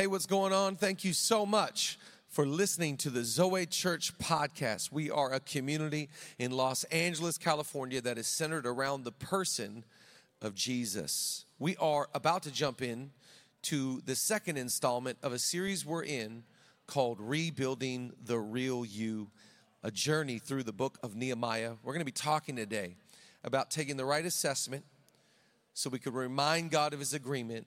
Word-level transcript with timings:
Hey, 0.00 0.06
what's 0.06 0.24
going 0.24 0.54
on? 0.54 0.76
Thank 0.76 1.04
you 1.04 1.12
so 1.12 1.44
much 1.44 1.98
for 2.26 2.46
listening 2.46 2.96
to 2.96 3.10
the 3.10 3.22
Zoe 3.22 3.66
Church 3.66 4.16
podcast. 4.16 4.90
We 4.90 5.10
are 5.10 5.30
a 5.30 5.40
community 5.40 6.08
in 6.38 6.52
Los 6.52 6.84
Angeles, 6.84 7.36
California 7.36 8.00
that 8.00 8.16
is 8.16 8.26
centered 8.26 8.66
around 8.66 9.04
the 9.04 9.12
person 9.12 9.84
of 10.40 10.54
Jesus. 10.54 11.44
We 11.58 11.76
are 11.76 12.08
about 12.14 12.44
to 12.44 12.50
jump 12.50 12.80
in 12.80 13.10
to 13.64 14.00
the 14.06 14.14
second 14.14 14.56
installment 14.56 15.18
of 15.22 15.34
a 15.34 15.38
series 15.38 15.84
we're 15.84 16.04
in 16.04 16.44
called 16.86 17.18
Rebuilding 17.20 18.14
the 18.24 18.38
Real 18.38 18.86
You, 18.86 19.28
a 19.82 19.90
journey 19.90 20.38
through 20.38 20.62
the 20.62 20.72
book 20.72 20.96
of 21.02 21.14
Nehemiah. 21.14 21.74
We're 21.82 21.92
going 21.92 22.00
to 22.00 22.06
be 22.06 22.10
talking 22.10 22.56
today 22.56 22.96
about 23.44 23.70
taking 23.70 23.98
the 23.98 24.06
right 24.06 24.24
assessment 24.24 24.86
so 25.74 25.90
we 25.90 25.98
could 25.98 26.14
remind 26.14 26.70
God 26.70 26.94
of 26.94 27.00
his 27.00 27.12
agreement 27.12 27.66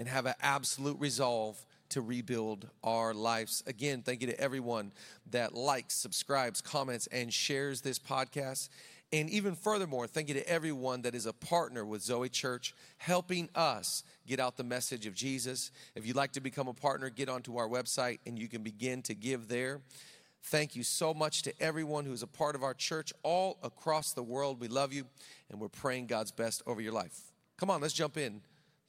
and 0.00 0.08
have 0.08 0.24
an 0.24 0.34
absolute 0.40 0.98
resolve 0.98 1.62
to 1.90 2.00
rebuild 2.00 2.66
our 2.82 3.12
lives. 3.12 3.62
Again, 3.66 4.00
thank 4.00 4.22
you 4.22 4.28
to 4.28 4.40
everyone 4.40 4.92
that 5.30 5.54
likes, 5.54 5.94
subscribes, 5.94 6.62
comments, 6.62 7.06
and 7.08 7.30
shares 7.30 7.82
this 7.82 7.98
podcast. 7.98 8.70
And 9.12 9.28
even 9.28 9.54
furthermore, 9.54 10.06
thank 10.06 10.28
you 10.28 10.34
to 10.34 10.48
everyone 10.48 11.02
that 11.02 11.14
is 11.14 11.26
a 11.26 11.34
partner 11.34 11.84
with 11.84 12.00
Zoe 12.00 12.30
Church, 12.30 12.74
helping 12.96 13.50
us 13.54 14.02
get 14.26 14.40
out 14.40 14.56
the 14.56 14.64
message 14.64 15.04
of 15.04 15.14
Jesus. 15.14 15.70
If 15.94 16.06
you'd 16.06 16.16
like 16.16 16.32
to 16.32 16.40
become 16.40 16.66
a 16.66 16.72
partner, 16.72 17.10
get 17.10 17.28
onto 17.28 17.58
our 17.58 17.68
website 17.68 18.20
and 18.24 18.38
you 18.38 18.48
can 18.48 18.62
begin 18.62 19.02
to 19.02 19.14
give 19.14 19.48
there. 19.48 19.82
Thank 20.44 20.74
you 20.74 20.82
so 20.82 21.12
much 21.12 21.42
to 21.42 21.52
everyone 21.60 22.06
who's 22.06 22.22
a 22.22 22.26
part 22.26 22.54
of 22.54 22.62
our 22.62 22.72
church 22.72 23.12
all 23.22 23.58
across 23.62 24.14
the 24.14 24.22
world. 24.22 24.60
We 24.60 24.68
love 24.68 24.94
you 24.94 25.04
and 25.50 25.60
we're 25.60 25.68
praying 25.68 26.06
God's 26.06 26.32
best 26.32 26.62
over 26.66 26.80
your 26.80 26.94
life. 26.94 27.20
Come 27.58 27.68
on, 27.68 27.82
let's 27.82 27.92
jump 27.92 28.16
in 28.16 28.40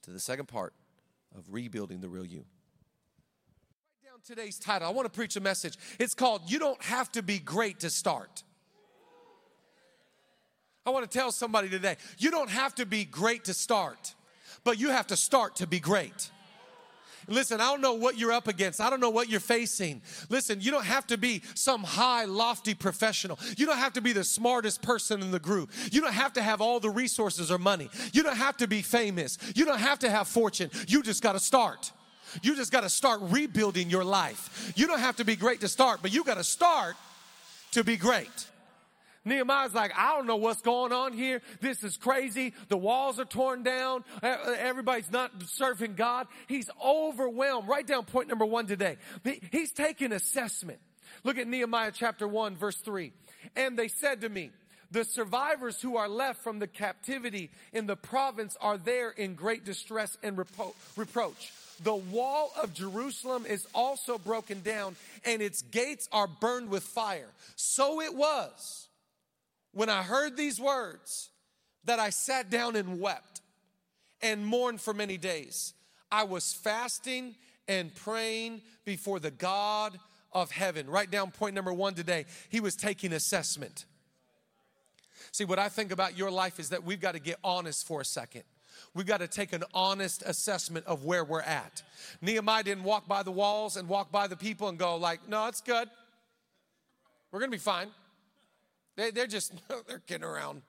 to 0.03 0.11
the 0.11 0.19
second 0.19 0.45
part 0.47 0.73
of 1.37 1.45
rebuilding 1.49 2.01
the 2.01 2.09
real 2.09 2.25
you. 2.25 2.45
Write 4.03 4.11
down 4.11 4.19
today's 4.25 4.59
title. 4.59 4.87
I 4.87 4.91
want 4.91 5.05
to 5.05 5.15
preach 5.15 5.35
a 5.35 5.41
message. 5.41 5.77
It's 5.99 6.13
called 6.13 6.41
You 6.45 6.59
Don't 6.59 6.81
Have 6.83 7.11
to 7.13 7.23
Be 7.23 7.39
Great 7.39 7.79
to 7.81 7.89
Start. 7.89 8.43
I 10.85 10.89
want 10.89 11.09
to 11.09 11.17
tell 11.17 11.31
somebody 11.31 11.69
today, 11.69 11.97
you 12.17 12.31
don't 12.31 12.49
have 12.49 12.73
to 12.75 12.85
be 12.85 13.05
great 13.05 13.45
to 13.45 13.53
start, 13.53 14.15
but 14.63 14.79
you 14.79 14.89
have 14.89 15.07
to 15.07 15.15
start 15.15 15.57
to 15.57 15.67
be 15.67 15.79
great. 15.79 16.31
Listen, 17.27 17.61
I 17.61 17.65
don't 17.65 17.81
know 17.81 17.93
what 17.93 18.17
you're 18.17 18.31
up 18.31 18.47
against. 18.47 18.81
I 18.81 18.89
don't 18.89 18.99
know 18.99 19.09
what 19.09 19.29
you're 19.29 19.39
facing. 19.39 20.01
Listen, 20.29 20.61
you 20.61 20.71
don't 20.71 20.85
have 20.85 21.07
to 21.07 21.17
be 21.17 21.41
some 21.55 21.83
high, 21.83 22.25
lofty 22.25 22.73
professional. 22.73 23.39
You 23.57 23.65
don't 23.65 23.77
have 23.77 23.93
to 23.93 24.01
be 24.01 24.13
the 24.13 24.23
smartest 24.23 24.81
person 24.81 25.21
in 25.21 25.31
the 25.31 25.39
group. 25.39 25.71
You 25.91 26.01
don't 26.01 26.13
have 26.13 26.33
to 26.33 26.41
have 26.41 26.61
all 26.61 26.79
the 26.79 26.89
resources 26.89 27.51
or 27.51 27.57
money. 27.57 27.89
You 28.13 28.23
don't 28.23 28.37
have 28.37 28.57
to 28.57 28.67
be 28.67 28.81
famous. 28.81 29.37
You 29.55 29.65
don't 29.65 29.79
have 29.79 29.99
to 29.99 30.09
have 30.09 30.27
fortune. 30.27 30.69
You 30.87 31.03
just 31.03 31.21
got 31.21 31.33
to 31.33 31.39
start. 31.39 31.91
You 32.41 32.55
just 32.55 32.71
got 32.71 32.81
to 32.81 32.89
start 32.89 33.19
rebuilding 33.23 33.89
your 33.89 34.03
life. 34.03 34.73
You 34.75 34.87
don't 34.87 34.99
have 34.99 35.17
to 35.17 35.25
be 35.25 35.35
great 35.35 35.61
to 35.61 35.67
start, 35.67 35.99
but 36.01 36.13
you 36.13 36.23
got 36.23 36.37
to 36.37 36.43
start 36.43 36.95
to 37.71 37.83
be 37.83 37.97
great. 37.97 38.47
Nehemiah's 39.23 39.73
like, 39.73 39.91
I 39.95 40.15
don't 40.15 40.25
know 40.25 40.37
what's 40.37 40.61
going 40.61 40.91
on 40.91 41.13
here. 41.13 41.41
This 41.59 41.83
is 41.83 41.97
crazy. 41.97 42.53
The 42.69 42.77
walls 42.77 43.19
are 43.19 43.25
torn 43.25 43.63
down. 43.63 44.03
Everybody's 44.23 45.11
not 45.11 45.31
serving 45.47 45.93
God. 45.93 46.27
He's 46.47 46.69
overwhelmed. 46.83 47.67
Write 47.67 47.87
down 47.87 48.05
point 48.05 48.27
number 48.27 48.45
one 48.45 48.65
today. 48.65 48.97
He's 49.51 49.71
taking 49.71 50.11
assessment. 50.11 50.79
Look 51.23 51.37
at 51.37 51.47
Nehemiah 51.47 51.91
chapter 51.93 52.27
1, 52.27 52.55
verse 52.55 52.77
3. 52.77 53.11
And 53.55 53.77
they 53.77 53.87
said 53.87 54.21
to 54.21 54.29
me, 54.29 54.51
the 54.91 55.05
survivors 55.05 55.81
who 55.81 55.95
are 55.95 56.09
left 56.09 56.43
from 56.43 56.59
the 56.59 56.67
captivity 56.67 57.49
in 57.71 57.87
the 57.87 57.95
province 57.95 58.57
are 58.59 58.77
there 58.77 59.09
in 59.09 59.35
great 59.35 59.63
distress 59.63 60.17
and 60.21 60.35
repro- 60.35 60.73
reproach. 60.97 61.53
The 61.83 61.95
wall 61.95 62.51
of 62.61 62.73
Jerusalem 62.73 63.45
is 63.47 63.65
also 63.73 64.17
broken 64.17 64.61
down 64.61 64.95
and 65.25 65.41
its 65.41 65.61
gates 65.61 66.09
are 66.11 66.27
burned 66.27 66.69
with 66.69 66.83
fire. 66.83 67.29
So 67.55 68.01
it 68.01 68.13
was 68.13 68.87
when 69.73 69.89
I 69.89 70.03
heard 70.03 70.37
these 70.37 70.59
words 70.59 71.29
that 71.85 71.99
I 71.99 72.09
sat 72.09 72.49
down 72.49 72.75
and 72.75 72.99
wept 72.99 73.41
and 74.21 74.45
mourned 74.45 74.81
for 74.81 74.93
many 74.93 75.17
days. 75.17 75.73
I 76.11 76.23
was 76.23 76.53
fasting 76.53 77.35
and 77.67 77.93
praying 77.95 78.61
before 78.85 79.19
the 79.19 79.31
God 79.31 79.97
of 80.33 80.51
heaven. 80.51 80.89
Write 80.89 81.11
down 81.11 81.31
point 81.31 81.55
number 81.55 81.73
one 81.73 81.93
today. 81.93 82.25
He 82.49 82.59
was 82.59 82.75
taking 82.75 83.13
assessment. 83.13 83.85
See, 85.31 85.45
what 85.45 85.59
I 85.59 85.69
think 85.69 85.91
about 85.91 86.17
your 86.17 86.29
life 86.29 86.59
is 86.59 86.69
that 86.69 86.83
we've 86.83 86.99
got 86.99 87.13
to 87.13 87.19
get 87.19 87.37
honest 87.43 87.87
for 87.87 88.01
a 88.01 88.05
second. 88.05 88.43
We've 88.93 89.05
got 89.05 89.19
to 89.19 89.27
take 89.27 89.53
an 89.53 89.63
honest 89.73 90.23
assessment 90.25 90.85
of 90.85 91.05
where 91.05 91.23
we're 91.23 91.41
at. 91.41 91.83
Nehemiah 92.21 92.63
didn't 92.63 92.83
walk 92.83 93.07
by 93.07 93.23
the 93.23 93.31
walls 93.31 93.77
and 93.77 93.87
walk 93.87 94.11
by 94.11 94.27
the 94.27 94.35
people 94.35 94.67
and 94.67 94.77
go 94.77 94.97
like, 94.97 95.27
no, 95.29 95.47
it's 95.47 95.61
good. 95.61 95.87
We're 97.31 97.39
going 97.39 97.51
to 97.51 97.57
be 97.57 97.61
fine. 97.61 97.87
They, 98.95 99.11
they're 99.11 99.27
just, 99.27 99.53
they're 99.87 99.99
kidding 99.99 100.23
around. 100.23 100.61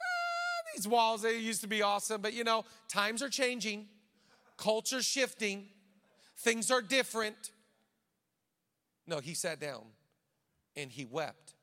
Ah, 0.00 0.70
these 0.74 0.88
walls, 0.88 1.22
they 1.22 1.38
used 1.38 1.60
to 1.62 1.68
be 1.68 1.82
awesome, 1.82 2.20
but 2.20 2.32
you 2.32 2.44
know, 2.44 2.64
times 2.88 3.22
are 3.22 3.28
changing, 3.28 3.86
culture's 4.56 5.04
shifting, 5.04 5.66
things 6.36 6.70
are 6.70 6.82
different. 6.82 7.52
No, 9.06 9.18
he 9.20 9.34
sat 9.34 9.60
down 9.60 9.84
and 10.76 10.90
he 10.90 11.04
wept 11.04 11.54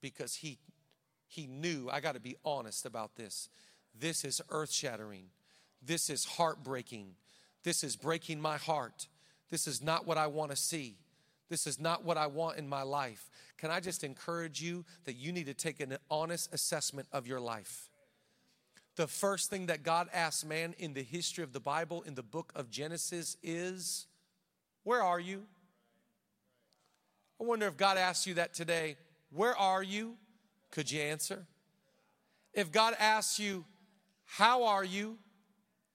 because 0.00 0.34
he 0.34 0.58
he 1.28 1.46
knew 1.46 1.88
I 1.90 2.00
got 2.00 2.14
to 2.14 2.20
be 2.20 2.36
honest 2.44 2.86
about 2.86 3.16
this. 3.16 3.48
This 3.98 4.24
is 4.24 4.40
earth 4.50 4.72
shattering. 4.72 5.24
This 5.82 6.08
is 6.08 6.24
heartbreaking. 6.24 7.14
This 7.64 7.82
is 7.82 7.96
breaking 7.96 8.40
my 8.40 8.56
heart. 8.56 9.08
This 9.50 9.66
is 9.66 9.82
not 9.82 10.06
what 10.06 10.18
I 10.18 10.28
want 10.28 10.50
to 10.50 10.56
see. 10.56 10.96
This 11.48 11.66
is 11.66 11.80
not 11.80 12.04
what 12.04 12.16
I 12.16 12.26
want 12.26 12.58
in 12.58 12.68
my 12.68 12.82
life. 12.82 13.30
Can 13.58 13.70
I 13.70 13.80
just 13.80 14.04
encourage 14.04 14.60
you 14.60 14.84
that 15.04 15.14
you 15.14 15.32
need 15.32 15.46
to 15.46 15.54
take 15.54 15.80
an 15.80 15.96
honest 16.10 16.52
assessment 16.52 17.08
of 17.12 17.26
your 17.26 17.40
life? 17.40 17.88
The 18.96 19.06
first 19.06 19.50
thing 19.50 19.66
that 19.66 19.82
God 19.82 20.08
asks 20.12 20.44
man 20.44 20.74
in 20.78 20.94
the 20.94 21.02
history 21.02 21.44
of 21.44 21.52
the 21.52 21.60
Bible, 21.60 22.02
in 22.02 22.14
the 22.14 22.22
book 22.22 22.52
of 22.54 22.70
Genesis, 22.70 23.36
is 23.42 24.06
Where 24.84 25.02
are 25.02 25.20
you? 25.20 25.42
I 27.40 27.44
wonder 27.44 27.66
if 27.66 27.76
God 27.76 27.98
asks 27.98 28.26
you 28.26 28.34
that 28.34 28.54
today. 28.54 28.96
Where 29.30 29.56
are 29.56 29.82
you? 29.82 30.16
Could 30.70 30.90
you 30.90 31.00
answer? 31.00 31.44
If 32.54 32.72
God 32.72 32.94
asks 32.98 33.38
you, 33.38 33.64
How 34.24 34.64
are 34.64 34.84
you? 34.84 35.18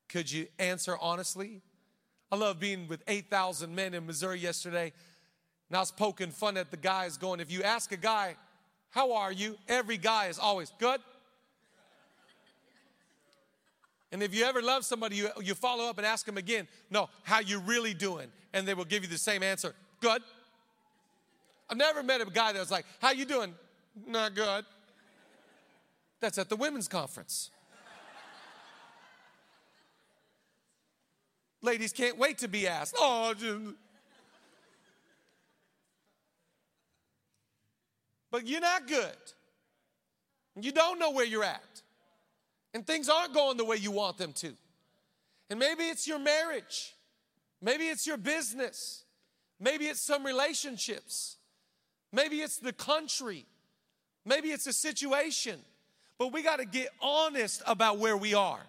Could 0.09 0.31
you 0.31 0.47
answer 0.59 0.97
honestly? 0.99 1.61
I 2.31 2.35
love 2.35 2.59
being 2.59 2.87
with 2.87 3.03
8,000 3.07 3.75
men 3.75 3.93
in 3.93 4.05
Missouri 4.05 4.39
yesterday 4.39 4.93
and 5.71 5.77
I 5.77 5.79
was 5.79 5.89
poking 5.89 6.31
fun 6.31 6.57
at 6.57 6.69
the 6.69 6.75
guys, 6.75 7.15
going, 7.15 7.39
if 7.39 7.49
you 7.49 7.63
ask 7.63 7.93
a 7.93 7.97
guy, 7.97 8.35
How 8.89 9.13
are 9.13 9.31
you? 9.31 9.57
Every 9.69 9.95
guy 9.95 10.27
is 10.27 10.37
always 10.37 10.69
good. 10.77 10.99
And 14.11 14.21
if 14.21 14.35
you 14.35 14.43
ever 14.43 14.61
love 14.61 14.83
somebody, 14.83 15.15
you, 15.15 15.29
you 15.41 15.55
follow 15.55 15.85
up 15.85 15.97
and 15.97 16.05
ask 16.05 16.25
them 16.25 16.35
again, 16.35 16.67
No, 16.89 17.09
how 17.23 17.39
you 17.39 17.59
really 17.61 17.93
doing? 17.93 18.27
And 18.51 18.67
they 18.67 18.73
will 18.73 18.83
give 18.83 19.01
you 19.01 19.07
the 19.07 19.17
same 19.17 19.43
answer 19.43 19.73
Good. 20.01 20.21
I've 21.69 21.77
never 21.77 22.03
met 22.03 22.19
a 22.19 22.25
guy 22.25 22.51
that 22.51 22.59
was 22.59 22.69
like, 22.69 22.83
How 22.99 23.11
you 23.11 23.23
doing? 23.23 23.55
Not 24.05 24.35
good. 24.35 24.65
That's 26.19 26.37
at 26.37 26.49
the 26.49 26.57
women's 26.57 26.89
conference. 26.89 27.49
Ladies 31.61 31.93
can't 31.93 32.17
wait 32.17 32.39
to 32.39 32.49
be 32.49 32.67
asked. 32.67 32.93
Oh, 32.99 33.33
but 38.31 38.47
you're 38.47 38.61
not 38.61 38.87
good. 38.87 39.15
You 40.59 40.71
don't 40.71 40.99
know 40.99 41.11
where 41.11 41.25
you're 41.25 41.43
at. 41.43 41.81
And 42.73 42.87
things 42.87 43.09
aren't 43.09 43.33
going 43.33 43.57
the 43.57 43.65
way 43.65 43.75
you 43.75 43.91
want 43.91 44.17
them 44.17 44.33
to. 44.33 44.53
And 45.49 45.59
maybe 45.59 45.83
it's 45.83 46.07
your 46.07 46.19
marriage. 46.19 46.93
Maybe 47.61 47.85
it's 47.85 48.07
your 48.07 48.17
business. 48.17 49.03
Maybe 49.59 49.85
it's 49.85 50.01
some 50.01 50.25
relationships. 50.25 51.37
Maybe 52.13 52.37
it's 52.37 52.57
the 52.57 52.73
country. 52.73 53.45
Maybe 54.25 54.49
it's 54.49 54.67
a 54.67 54.73
situation. 54.73 55.59
But 56.17 56.31
we 56.31 56.41
got 56.41 56.59
to 56.59 56.65
get 56.65 56.89
honest 57.01 57.61
about 57.67 57.99
where 57.99 58.15
we 58.15 58.33
are. 58.33 58.61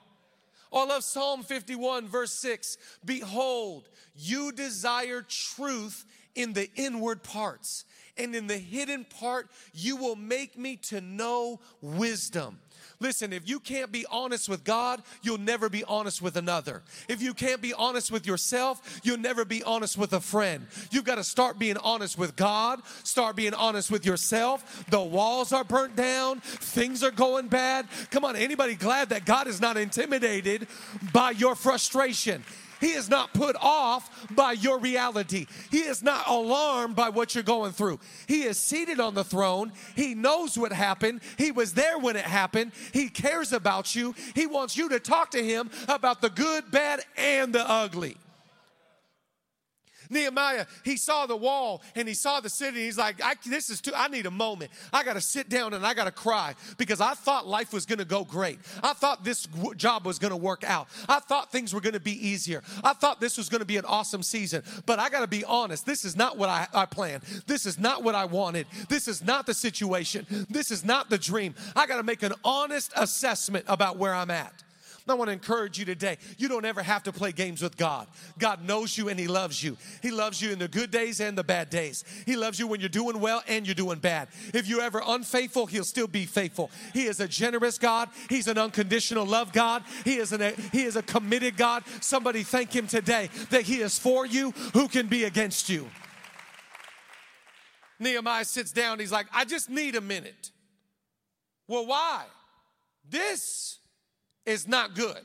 I 0.72 0.84
love 0.84 1.04
Psalm 1.04 1.42
51, 1.42 2.08
verse 2.08 2.32
6. 2.32 2.78
Behold, 3.04 3.88
you 4.16 4.52
desire 4.52 5.22
truth 5.22 6.06
in 6.34 6.54
the 6.54 6.70
inward 6.76 7.22
parts 7.22 7.84
and 8.16 8.34
in 8.34 8.46
the 8.46 8.58
hidden 8.58 9.04
part, 9.04 9.48
you 9.72 9.96
will 9.96 10.16
make 10.16 10.58
me 10.58 10.76
to 10.76 11.00
know 11.00 11.60
wisdom. 11.80 12.58
Listen, 13.00 13.32
if 13.32 13.48
you 13.48 13.58
can't 13.58 13.90
be 13.90 14.06
honest 14.10 14.48
with 14.48 14.62
God, 14.62 15.02
you'll 15.22 15.38
never 15.38 15.68
be 15.68 15.82
honest 15.84 16.22
with 16.22 16.36
another. 16.36 16.82
If 17.08 17.20
you 17.20 17.34
can't 17.34 17.60
be 17.60 17.74
honest 17.74 18.12
with 18.12 18.26
yourself, 18.26 19.00
you'll 19.02 19.18
never 19.18 19.44
be 19.44 19.62
honest 19.64 19.98
with 19.98 20.12
a 20.12 20.20
friend. 20.20 20.66
You've 20.90 21.04
got 21.04 21.16
to 21.16 21.24
start 21.24 21.58
being 21.58 21.76
honest 21.78 22.16
with 22.16 22.36
God, 22.36 22.80
start 23.02 23.34
being 23.34 23.54
honest 23.54 23.90
with 23.90 24.06
yourself. 24.06 24.84
The 24.88 25.00
walls 25.00 25.52
are 25.52 25.64
burnt 25.64 25.96
down, 25.96 26.40
things 26.40 27.02
are 27.02 27.10
going 27.10 27.48
bad. 27.48 27.88
Come 28.10 28.24
on, 28.24 28.36
anybody 28.36 28.76
glad 28.76 29.08
that 29.08 29.24
God 29.24 29.48
is 29.48 29.60
not 29.60 29.76
intimidated 29.76 30.68
by 31.12 31.32
your 31.32 31.56
frustration? 31.56 32.44
He 32.82 32.92
is 32.92 33.08
not 33.08 33.32
put 33.32 33.54
off 33.60 34.26
by 34.34 34.52
your 34.52 34.80
reality. 34.80 35.46
He 35.70 35.78
is 35.78 36.02
not 36.02 36.28
alarmed 36.28 36.96
by 36.96 37.10
what 37.10 37.32
you're 37.32 37.44
going 37.44 37.70
through. 37.70 38.00
He 38.26 38.42
is 38.42 38.58
seated 38.58 38.98
on 38.98 39.14
the 39.14 39.22
throne. 39.22 39.72
He 39.94 40.16
knows 40.16 40.58
what 40.58 40.72
happened. 40.72 41.20
He 41.38 41.52
was 41.52 41.74
there 41.74 41.96
when 41.96 42.16
it 42.16 42.24
happened. 42.24 42.72
He 42.92 43.08
cares 43.08 43.52
about 43.52 43.94
you. 43.94 44.16
He 44.34 44.46
wants 44.46 44.76
you 44.76 44.88
to 44.88 44.98
talk 44.98 45.30
to 45.30 45.42
him 45.42 45.70
about 45.86 46.20
the 46.20 46.30
good, 46.30 46.72
bad, 46.72 47.02
and 47.16 47.54
the 47.54 47.70
ugly. 47.70 48.16
Nehemiah, 50.12 50.66
he 50.84 50.96
saw 50.96 51.26
the 51.26 51.36
wall 51.36 51.82
and 51.94 52.06
he 52.06 52.14
saw 52.14 52.40
the 52.40 52.48
city. 52.48 52.84
he's 52.84 52.98
like, 52.98 53.20
this 53.44 53.70
is 53.70 53.80
too, 53.80 53.92
I 53.94 54.08
need 54.08 54.26
a 54.26 54.30
moment. 54.30 54.70
I 54.92 55.04
got 55.04 55.14
to 55.14 55.20
sit 55.20 55.48
down 55.48 55.74
and 55.74 55.86
I 55.86 55.94
got 55.94 56.04
to 56.04 56.10
cry 56.10 56.54
because 56.76 57.00
I 57.00 57.14
thought 57.14 57.46
life 57.46 57.72
was 57.72 57.86
going 57.86 57.98
to 57.98 58.04
go 58.04 58.24
great. 58.24 58.58
I 58.82 58.92
thought 58.92 59.24
this 59.24 59.48
job 59.76 60.06
was 60.06 60.18
going 60.18 60.30
to 60.30 60.36
work 60.36 60.64
out. 60.64 60.88
I 61.08 61.20
thought 61.20 61.50
things 61.50 61.74
were 61.74 61.80
going 61.80 61.94
to 61.94 62.00
be 62.00 62.28
easier. 62.28 62.62
I 62.84 62.92
thought 62.92 63.20
this 63.20 63.36
was 63.36 63.48
going 63.48 63.60
to 63.60 63.66
be 63.66 63.76
an 63.76 63.84
awesome 63.84 64.22
season. 64.22 64.62
But 64.86 64.98
I 64.98 65.08
got 65.08 65.20
to 65.20 65.26
be 65.26 65.44
honest, 65.44 65.86
this 65.86 66.04
is 66.04 66.16
not 66.16 66.36
what 66.36 66.48
I, 66.48 66.66
I 66.74 66.86
planned. 66.86 67.22
This 67.46 67.66
is 67.66 67.78
not 67.78 68.02
what 68.02 68.14
I 68.14 68.24
wanted. 68.24 68.66
This 68.88 69.08
is 69.08 69.24
not 69.24 69.46
the 69.46 69.54
situation. 69.54 70.26
This 70.48 70.70
is 70.70 70.84
not 70.84 71.10
the 71.10 71.18
dream. 71.18 71.54
I 71.74 71.86
got 71.86 71.96
to 71.96 72.02
make 72.02 72.22
an 72.22 72.34
honest 72.44 72.92
assessment 72.96 73.64
about 73.68 73.96
where 73.96 74.14
I'm 74.14 74.30
at. 74.30 74.52
I 75.08 75.14
want 75.14 75.28
to 75.28 75.32
encourage 75.32 75.78
you 75.78 75.84
today. 75.84 76.18
You 76.38 76.48
don't 76.48 76.64
ever 76.64 76.82
have 76.82 77.02
to 77.04 77.12
play 77.12 77.32
games 77.32 77.60
with 77.60 77.76
God. 77.76 78.06
God 78.38 78.64
knows 78.64 78.96
you 78.96 79.08
and 79.08 79.18
He 79.18 79.26
loves 79.26 79.62
you. 79.62 79.76
He 80.00 80.10
loves 80.10 80.40
you 80.40 80.52
in 80.52 80.58
the 80.58 80.68
good 80.68 80.90
days 80.90 81.20
and 81.20 81.36
the 81.36 81.42
bad 81.42 81.70
days. 81.70 82.04
He 82.24 82.36
loves 82.36 82.58
you 82.58 82.66
when 82.66 82.80
you're 82.80 82.88
doing 82.88 83.20
well 83.20 83.42
and 83.48 83.66
you're 83.66 83.74
doing 83.74 83.98
bad. 83.98 84.28
If 84.54 84.68
you're 84.68 84.82
ever 84.82 85.02
unfaithful, 85.04 85.66
He'll 85.66 85.84
still 85.84 86.06
be 86.06 86.24
faithful. 86.24 86.70
He 86.92 87.04
is 87.04 87.20
a 87.20 87.26
generous 87.26 87.78
God. 87.78 88.10
He's 88.28 88.46
an 88.46 88.58
unconditional 88.58 89.26
love 89.26 89.52
God. 89.52 89.82
He 90.04 90.16
is, 90.16 90.32
an, 90.32 90.54
he 90.70 90.84
is 90.84 90.96
a 90.96 91.02
committed 91.02 91.56
God. 91.56 91.82
Somebody 92.00 92.44
thank 92.44 92.74
Him 92.74 92.86
today 92.86 93.28
that 93.50 93.62
He 93.62 93.80
is 93.80 93.98
for 93.98 94.24
you. 94.24 94.52
Who 94.74 94.88
can 94.88 95.08
be 95.08 95.24
against 95.24 95.68
you? 95.68 95.88
Nehemiah 97.98 98.44
sits 98.44 98.72
down. 98.72 98.98
He's 98.98 99.12
like, 99.12 99.26
I 99.32 99.44
just 99.44 99.70
need 99.70 99.96
a 99.96 100.00
minute. 100.00 100.50
Well, 101.68 101.86
why? 101.86 102.24
This 103.08 103.78
is 104.46 104.66
not 104.66 104.94
good. 104.94 105.22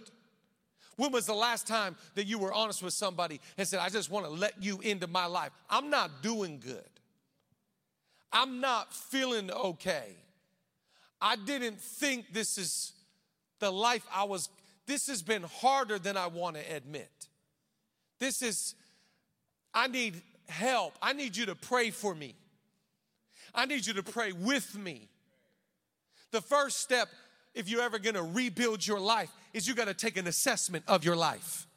When 0.95 1.11
was 1.11 1.27
the 1.27 1.33
last 1.33 1.67
time 1.67 1.95
that 2.15 2.25
you 2.25 2.39
were 2.39 2.51
honest 2.51 2.81
with 2.81 2.93
somebody 2.93 3.39
and 3.57 3.67
said, 3.67 3.79
I 3.79 3.89
just 3.89 4.09
want 4.09 4.25
to 4.25 4.31
let 4.31 4.61
you 4.61 4.79
into 4.81 5.07
my 5.07 5.27
life? 5.27 5.51
I'm 5.69 5.89
not 5.89 6.23
doing 6.23 6.59
good. 6.59 6.89
I'm 8.31 8.59
not 8.59 8.93
feeling 8.93 9.51
okay. 9.51 10.15
I 11.21 11.35
didn't 11.35 11.79
think 11.79 12.33
this 12.33 12.57
is 12.57 12.93
the 13.59 13.71
life 13.71 14.05
I 14.13 14.23
was, 14.23 14.49
this 14.85 15.07
has 15.07 15.21
been 15.21 15.43
harder 15.43 15.99
than 15.99 16.17
I 16.17 16.27
want 16.27 16.55
to 16.55 16.75
admit. 16.75 17.11
This 18.19 18.41
is, 18.41 18.75
I 19.73 19.87
need 19.87 20.21
help. 20.47 20.93
I 21.01 21.13
need 21.13 21.37
you 21.37 21.45
to 21.47 21.55
pray 21.55 21.91
for 21.91 22.13
me. 22.15 22.35
I 23.53 23.65
need 23.65 23.85
you 23.85 23.93
to 23.93 24.03
pray 24.03 24.31
with 24.31 24.77
me. 24.77 25.09
The 26.31 26.41
first 26.41 26.81
step 26.81 27.07
if 27.57 27.67
you're 27.67 27.81
ever 27.81 27.99
gonna 27.99 28.23
rebuild 28.23 28.85
your 28.85 28.99
life, 28.99 29.31
is 29.53 29.67
you 29.67 29.75
gotta 29.75 29.93
take 29.93 30.15
an 30.17 30.27
assessment 30.27 30.85
of 30.87 31.03
your 31.03 31.15
life. 31.15 31.67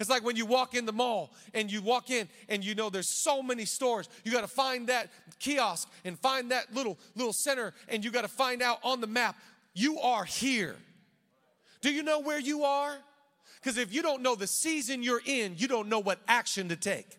It's 0.00 0.08
like 0.08 0.24
when 0.24 0.34
you 0.34 0.46
walk 0.46 0.74
in 0.74 0.86
the 0.86 0.92
mall 0.92 1.30
and 1.52 1.70
you 1.70 1.82
walk 1.82 2.08
in 2.08 2.26
and 2.48 2.64
you 2.64 2.74
know 2.74 2.88
there's 2.88 3.08
so 3.08 3.42
many 3.42 3.66
stores. 3.66 4.08
You 4.24 4.32
got 4.32 4.40
to 4.40 4.48
find 4.48 4.86
that 4.88 5.10
kiosk 5.38 5.88
and 6.06 6.18
find 6.18 6.50
that 6.52 6.74
little 6.74 6.98
little 7.14 7.34
center 7.34 7.74
and 7.86 8.02
you 8.02 8.10
got 8.10 8.22
to 8.22 8.28
find 8.28 8.62
out 8.62 8.78
on 8.82 9.02
the 9.02 9.06
map 9.06 9.36
you 9.74 10.00
are 10.00 10.24
here. 10.24 10.74
Do 11.82 11.92
you 11.92 12.02
know 12.02 12.18
where 12.18 12.40
you 12.40 12.64
are? 12.64 12.96
Cuz 13.62 13.76
if 13.76 13.92
you 13.92 14.00
don't 14.00 14.22
know 14.22 14.34
the 14.34 14.46
season 14.46 15.02
you're 15.02 15.22
in, 15.26 15.54
you 15.58 15.68
don't 15.68 15.90
know 15.90 16.00
what 16.00 16.18
action 16.26 16.70
to 16.70 16.76
take. 16.76 17.18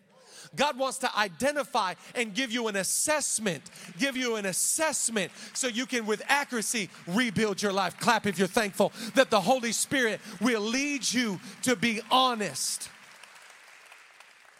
God 0.54 0.78
wants 0.78 0.98
to 0.98 1.18
identify 1.18 1.94
and 2.14 2.34
give 2.34 2.52
you 2.52 2.68
an 2.68 2.76
assessment, 2.76 3.62
give 3.98 4.16
you 4.16 4.36
an 4.36 4.46
assessment 4.46 5.32
so 5.54 5.66
you 5.66 5.86
can, 5.86 6.04
with 6.06 6.22
accuracy, 6.28 6.90
rebuild 7.06 7.62
your 7.62 7.72
life. 7.72 7.98
Clap 7.98 8.26
if 8.26 8.38
you're 8.38 8.48
thankful 8.48 8.92
that 9.14 9.30
the 9.30 9.40
Holy 9.40 9.72
Spirit 9.72 10.20
will 10.40 10.60
lead 10.60 11.10
you 11.10 11.40
to 11.62 11.76
be 11.76 12.00
honest. 12.10 12.88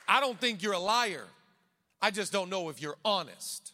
I 0.09 0.21
don't 0.21 0.41
think 0.41 0.63
you're 0.63 0.73
a 0.73 0.79
liar. 0.79 1.25
I 2.01 2.11
just 2.11 2.33
don't 2.33 2.51
know 2.51 2.69
if 2.69 2.83
you're 2.83 2.97
honest. 3.05 3.73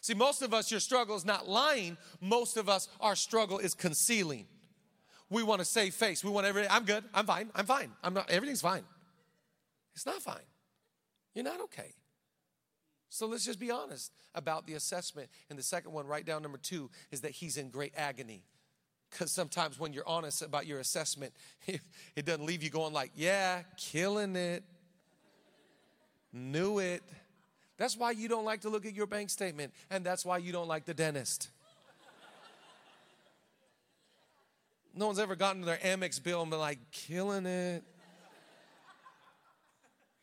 See, 0.00 0.14
most 0.14 0.42
of 0.42 0.52
us, 0.52 0.70
your 0.70 0.80
struggle 0.80 1.16
is 1.16 1.24
not 1.24 1.48
lying. 1.48 1.96
Most 2.20 2.56
of 2.56 2.68
us, 2.68 2.88
our 3.00 3.16
struggle 3.16 3.58
is 3.58 3.74
concealing. 3.74 4.46
We 5.30 5.42
want 5.42 5.60
to 5.60 5.64
save 5.64 5.94
face. 5.94 6.22
We 6.22 6.30
want 6.30 6.46
everything. 6.46 6.70
I'm 6.70 6.84
good. 6.84 7.04
I'm 7.14 7.26
fine. 7.26 7.50
I'm 7.54 7.66
fine. 7.66 7.90
I'm 8.02 8.12
not. 8.12 8.30
Everything's 8.30 8.60
fine. 8.60 8.84
It's 9.94 10.04
not 10.04 10.20
fine. 10.22 10.42
You're 11.34 11.44
not 11.44 11.60
okay. 11.62 11.94
So 13.10 13.26
let's 13.26 13.44
just 13.44 13.60
be 13.60 13.70
honest 13.70 14.12
about 14.34 14.66
the 14.66 14.74
assessment. 14.74 15.28
And 15.50 15.58
the 15.58 15.62
second 15.62 15.92
one, 15.92 16.06
write 16.06 16.26
down 16.26 16.42
number 16.42 16.58
two, 16.58 16.90
is 17.10 17.20
that 17.20 17.30
he's 17.30 17.56
in 17.56 17.70
great 17.70 17.92
agony. 17.96 18.44
Because 19.10 19.30
sometimes 19.30 19.78
when 19.78 19.92
you're 19.92 20.08
honest 20.08 20.42
about 20.42 20.66
your 20.66 20.80
assessment, 20.80 21.32
it 22.16 22.24
doesn't 22.24 22.44
leave 22.44 22.62
you 22.62 22.70
going 22.70 22.92
like, 22.92 23.12
yeah, 23.14 23.62
killing 23.76 24.34
it, 24.34 24.64
knew 26.32 26.80
it. 26.80 27.02
That's 27.76 27.96
why 27.96 28.12
you 28.12 28.28
don't 28.28 28.44
like 28.44 28.62
to 28.62 28.68
look 28.68 28.86
at 28.86 28.94
your 28.94 29.06
bank 29.06 29.30
statement, 29.30 29.72
and 29.90 30.04
that's 30.04 30.24
why 30.24 30.38
you 30.38 30.52
don't 30.52 30.68
like 30.68 30.84
the 30.84 30.94
dentist. 30.94 31.50
No 34.96 35.06
one's 35.06 35.18
ever 35.18 35.34
gotten 35.34 35.62
their 35.62 35.78
Amex 35.78 36.22
bill 36.22 36.42
and 36.42 36.50
been 36.50 36.60
like, 36.60 36.78
killing 36.92 37.46
it. 37.46 37.82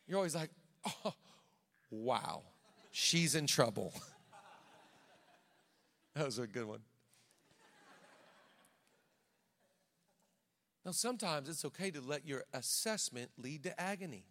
You're 0.06 0.16
always 0.16 0.34
like, 0.34 0.50
oh, 0.86 1.14
wow, 1.90 2.42
she's 2.90 3.34
in 3.34 3.46
trouble. 3.46 3.92
that 6.14 6.24
was 6.24 6.38
a 6.38 6.46
good 6.46 6.66
one. 6.66 6.80
Now, 10.84 10.90
sometimes 10.90 11.48
it's 11.48 11.64
okay 11.64 11.92
to 11.92 12.00
let 12.00 12.26
your 12.26 12.42
assessment 12.52 13.30
lead 13.38 13.62
to 13.64 13.80
agony. 13.80 14.24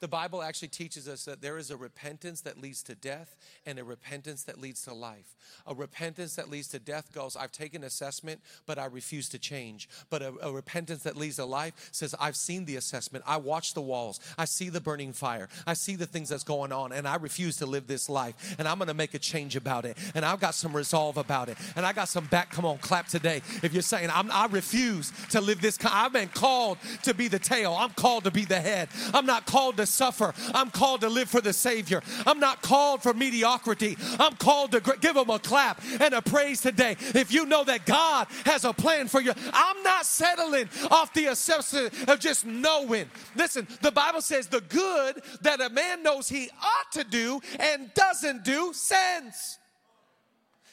The 0.00 0.08
Bible 0.08 0.42
actually 0.42 0.68
teaches 0.68 1.08
us 1.08 1.24
that 1.24 1.40
there 1.40 1.56
is 1.56 1.70
a 1.70 1.76
repentance 1.76 2.42
that 2.42 2.60
leads 2.60 2.82
to 2.82 2.94
death 2.94 3.34
and 3.64 3.78
a 3.78 3.84
repentance 3.84 4.44
that 4.44 4.60
leads 4.60 4.82
to 4.84 4.92
life. 4.92 5.36
A 5.66 5.74
repentance 5.74 6.36
that 6.36 6.50
leads 6.50 6.68
to 6.68 6.78
death 6.78 7.12
goes, 7.14 7.34
I've 7.34 7.52
taken 7.52 7.82
assessment, 7.82 8.42
but 8.66 8.78
I 8.78 8.86
refuse 8.86 9.30
to 9.30 9.38
change. 9.38 9.88
But 10.10 10.20
a, 10.20 10.34
a 10.42 10.52
repentance 10.52 11.02
that 11.04 11.16
leads 11.16 11.36
to 11.36 11.46
life 11.46 11.88
says, 11.92 12.14
I've 12.20 12.36
seen 12.36 12.66
the 12.66 12.76
assessment. 12.76 13.24
I 13.26 13.38
watch 13.38 13.72
the 13.72 13.80
walls. 13.80 14.20
I 14.36 14.44
see 14.44 14.68
the 14.68 14.82
burning 14.82 15.14
fire. 15.14 15.48
I 15.66 15.72
see 15.72 15.96
the 15.96 16.06
things 16.06 16.28
that's 16.28 16.44
going 16.44 16.72
on, 16.72 16.92
and 16.92 17.08
I 17.08 17.16
refuse 17.16 17.56
to 17.58 17.66
live 17.66 17.86
this 17.86 18.10
life. 18.10 18.56
And 18.58 18.68
I'm 18.68 18.76
going 18.76 18.88
to 18.88 18.94
make 18.94 19.14
a 19.14 19.18
change 19.18 19.56
about 19.56 19.86
it. 19.86 19.96
And 20.14 20.26
I've 20.26 20.40
got 20.40 20.54
some 20.54 20.76
resolve 20.76 21.16
about 21.16 21.48
it. 21.48 21.56
And 21.74 21.86
I 21.86 21.94
got 21.94 22.08
some 22.10 22.26
back. 22.26 22.50
Come 22.50 22.66
on, 22.66 22.78
clap 22.78 23.08
today. 23.08 23.40
If 23.62 23.72
you're 23.72 23.82
saying, 23.82 24.10
i 24.12 24.46
refuse 24.50 25.10
to 25.30 25.40
live 25.40 25.62
this, 25.62 25.78
I've 25.84 26.12
been 26.12 26.28
called 26.28 26.76
to 27.04 27.14
be 27.14 27.28
the 27.28 27.38
tail. 27.38 27.74
I'm 27.78 27.90
called 27.90 28.24
to 28.24 28.30
be 28.30 28.44
the 28.44 28.60
head. 28.60 28.90
I'm 29.14 29.24
not 29.24 29.46
called 29.46 29.78
to 29.78 29.85
suffer. 29.86 30.34
I'm 30.54 30.70
called 30.70 31.00
to 31.02 31.08
live 31.08 31.28
for 31.28 31.40
the 31.40 31.52
Savior. 31.52 32.02
I'm 32.26 32.40
not 32.40 32.62
called 32.62 33.02
for 33.02 33.14
mediocrity. 33.14 33.96
I'm 34.18 34.34
called 34.36 34.72
to 34.72 34.80
give 35.00 35.14
them 35.14 35.30
a 35.30 35.38
clap 35.38 35.80
and 36.00 36.14
a 36.14 36.22
praise 36.22 36.60
today. 36.60 36.96
If 37.00 37.32
you 37.32 37.46
know 37.46 37.64
that 37.64 37.86
God 37.86 38.26
has 38.44 38.64
a 38.64 38.72
plan 38.72 39.08
for 39.08 39.20
you, 39.20 39.32
I'm 39.52 39.82
not 39.82 40.06
settling 40.06 40.68
off 40.90 41.12
the 41.14 41.26
assessment 41.26 42.08
of 42.08 42.20
just 42.20 42.44
knowing. 42.44 43.06
Listen, 43.34 43.66
the 43.82 43.92
Bible 43.92 44.20
says 44.20 44.48
the 44.48 44.60
good 44.62 45.22
that 45.42 45.60
a 45.60 45.70
man 45.70 46.02
knows 46.02 46.28
he 46.28 46.50
ought 46.62 46.92
to 46.92 47.04
do 47.04 47.40
and 47.58 47.92
doesn't 47.94 48.44
do 48.44 48.72
sins. 48.72 49.58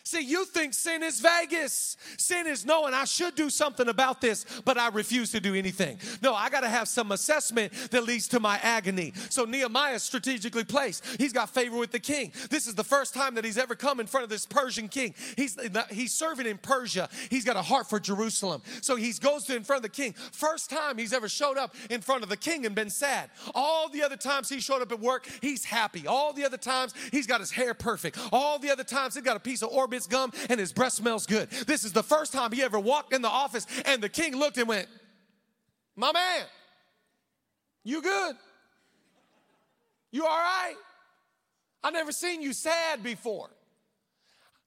See, 0.05 0.21
you 0.21 0.43
think 0.43 0.73
sin 0.73 1.01
is 1.01 1.21
Vegas. 1.21 1.95
Sin 2.17 2.45
is 2.45 2.65
knowing 2.65 2.93
I 2.93 3.05
should 3.05 3.35
do 3.35 3.49
something 3.49 3.87
about 3.87 4.19
this, 4.19 4.45
but 4.65 4.77
I 4.77 4.89
refuse 4.89 5.31
to 5.31 5.39
do 5.39 5.55
anything. 5.55 5.97
No, 6.21 6.35
I 6.35 6.49
got 6.49 6.61
to 6.61 6.69
have 6.69 6.89
some 6.89 7.13
assessment 7.13 7.71
that 7.91 8.03
leads 8.03 8.27
to 8.29 8.41
my 8.41 8.59
agony. 8.61 9.13
So 9.29 9.45
Nehemiah 9.45 9.95
is 9.95 10.03
strategically 10.03 10.65
placed. 10.65 11.05
He's 11.17 11.31
got 11.31 11.51
favor 11.51 11.77
with 11.77 11.91
the 11.91 11.99
king. 11.99 12.33
This 12.49 12.67
is 12.67 12.75
the 12.75 12.83
first 12.83 13.13
time 13.13 13.35
that 13.35 13.45
he's 13.45 13.57
ever 13.57 13.75
come 13.75 14.01
in 14.01 14.07
front 14.07 14.25
of 14.25 14.29
this 14.29 14.45
Persian 14.45 14.89
king. 14.89 15.15
He's, 15.37 15.57
he's 15.89 16.11
serving 16.11 16.47
in 16.47 16.57
Persia. 16.57 17.07
He's 17.29 17.45
got 17.45 17.55
a 17.55 17.61
heart 17.61 17.89
for 17.89 17.97
Jerusalem. 17.97 18.61
So 18.81 18.97
he 18.97 19.13
goes 19.13 19.45
to 19.45 19.55
in 19.55 19.63
front 19.63 19.85
of 19.85 19.89
the 19.89 19.95
king. 19.95 20.15
First 20.33 20.69
time 20.69 20.97
he's 20.97 21.13
ever 21.13 21.29
showed 21.29 21.57
up 21.57 21.75
in 21.89 22.01
front 22.01 22.23
of 22.23 22.29
the 22.29 22.37
king 22.37 22.65
and 22.65 22.75
been 22.75 22.89
sad. 22.89 23.29
All 23.55 23.87
the 23.87 24.03
other 24.03 24.17
times 24.17 24.49
he 24.49 24.59
showed 24.59 24.81
up 24.81 24.91
at 24.91 24.99
work, 24.99 25.29
he's 25.39 25.63
happy. 25.63 26.07
All 26.07 26.33
the 26.33 26.43
other 26.43 26.57
times 26.57 26.93
he's 27.11 27.25
got 27.25 27.39
his 27.39 27.51
hair 27.51 27.73
perfect. 27.73 28.19
All 28.33 28.59
the 28.59 28.69
other 28.69 28.83
times 28.83 29.13
he's 29.13 29.23
got 29.23 29.37
a 29.37 29.39
piece 29.39 29.61
of 29.61 29.69
orbit 29.69 29.93
gum 30.07 30.31
and 30.49 30.59
his 30.59 30.73
breath 30.73 30.93
smells 30.93 31.25
good. 31.25 31.49
This 31.49 31.83
is 31.83 31.93
the 31.93 32.03
first 32.03 32.33
time 32.33 32.51
he 32.51 32.63
ever 32.63 32.79
walked 32.79 33.13
in 33.13 33.21
the 33.21 33.29
office 33.29 33.65
and 33.85 34.01
the 34.01 34.09
king 34.09 34.35
looked 34.35 34.57
and 34.57 34.67
went, 34.67 34.87
My 35.95 36.11
man, 36.11 36.45
you 37.83 38.01
good? 38.01 38.35
You 40.11 40.25
all 40.25 40.29
right? 40.29 40.75
I 41.83 41.91
never 41.91 42.11
seen 42.11 42.41
you 42.41 42.53
sad 42.53 43.03
before. 43.03 43.49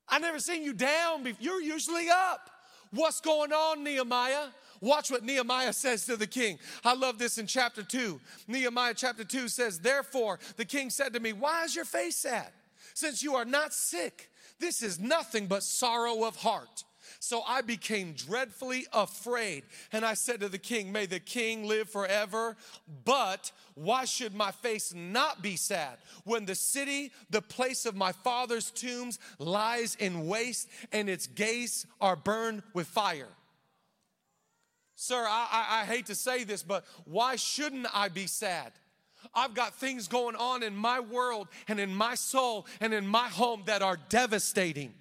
I 0.09 0.19
never 0.19 0.39
seen 0.39 0.63
you 0.63 0.73
down 0.73 1.23
before. 1.23 1.39
You're 1.41 1.63
usually 1.63 2.09
up. 2.11 2.51
What's 2.91 3.21
going 3.21 3.53
on, 3.53 3.83
Nehemiah? 3.83 4.49
Watch 4.81 5.11
what 5.11 5.25
Nehemiah 5.25 5.73
says 5.73 6.05
to 6.07 6.17
the 6.17 6.27
king. 6.27 6.59
I 6.85 6.95
love 6.95 7.19
this 7.19 7.39
in 7.39 7.47
chapter 7.47 7.83
2. 7.83 8.21
Nehemiah 8.47 8.95
chapter 8.95 9.25
2 9.25 9.49
says, 9.49 9.79
Therefore, 9.79 10.39
the 10.57 10.65
king 10.65 10.91
said 10.91 11.15
to 11.15 11.21
me, 11.21 11.33
Why 11.33 11.65
is 11.65 11.75
your 11.75 11.85
face 11.85 12.17
sad? 12.17 12.49
Since 12.95 13.23
you 13.23 13.35
are 13.35 13.45
not 13.45 13.73
sick, 13.73 14.31
this 14.59 14.83
is 14.83 14.99
nothing 14.99 15.47
but 15.47 15.63
sorrow 15.63 16.25
of 16.25 16.37
heart. 16.37 16.85
So 17.21 17.43
I 17.47 17.61
became 17.63 18.13
dreadfully 18.13 18.87
afraid. 18.93 19.65
And 19.93 20.05
I 20.05 20.15
said 20.15 20.41
to 20.41 20.49
the 20.49 20.59
king, 20.59 20.93
May 20.93 21.07
the 21.07 21.21
king 21.21 21.67
live 21.67 21.89
forever. 21.89 22.57
But 23.05 23.53
why 23.75 24.05
should 24.05 24.35
my 24.35 24.51
face 24.51 24.93
not 24.95 25.43
be 25.43 25.57
sad 25.57 25.99
when 26.25 26.47
the 26.47 26.55
city, 26.55 27.13
the 27.31 27.43
place 27.43 27.87
of 27.87 27.97
my 27.97 28.13
father's 28.13 28.71
tombs, 28.71 29.19
lies 29.39 29.95
in 29.97 30.27
waste 30.27 30.69
and 30.93 31.09
its 31.09 31.27
gates 31.27 31.87
are 32.01 32.17
burned 32.17 32.63
with 32.75 32.87
fire? 32.87 33.29
Sir, 34.97 35.27
I, 35.29 35.49
I, 35.53 35.81
I 35.83 35.85
hate 35.85 36.07
to 36.07 36.15
say 36.15 36.45
this, 36.45 36.63
but 36.63 36.85
why 37.05 37.37
shouldn't 37.37 37.87
I 37.93 38.09
be 38.09 38.27
sad? 38.27 38.73
I've 39.35 39.55
got 39.55 39.75
things 39.75 40.09
going 40.09 40.37
on 40.37 40.63
in 40.63 40.75
my 40.77 41.01
world 41.01 41.49
and 41.69 41.79
in 41.81 41.95
my 41.95 42.15
soul 42.15 42.67
and 42.81 42.93
in 42.93 43.07
my 43.07 43.29
home 43.29 43.63
that 43.67 43.83
are 43.83 43.99
devastating. 44.09 44.95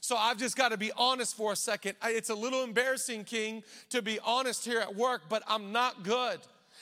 So 0.00 0.16
I've 0.16 0.38
just 0.38 0.56
got 0.56 0.70
to 0.70 0.76
be 0.76 0.92
honest 0.96 1.36
for 1.36 1.52
a 1.52 1.56
second. 1.56 1.96
It's 2.04 2.30
a 2.30 2.34
little 2.34 2.62
embarrassing, 2.62 3.24
King, 3.24 3.64
to 3.90 4.02
be 4.02 4.18
honest 4.20 4.64
here 4.64 4.80
at 4.80 4.94
work, 4.94 5.22
but 5.28 5.42
I'm 5.48 5.72
not 5.72 6.02
good. 6.02 6.38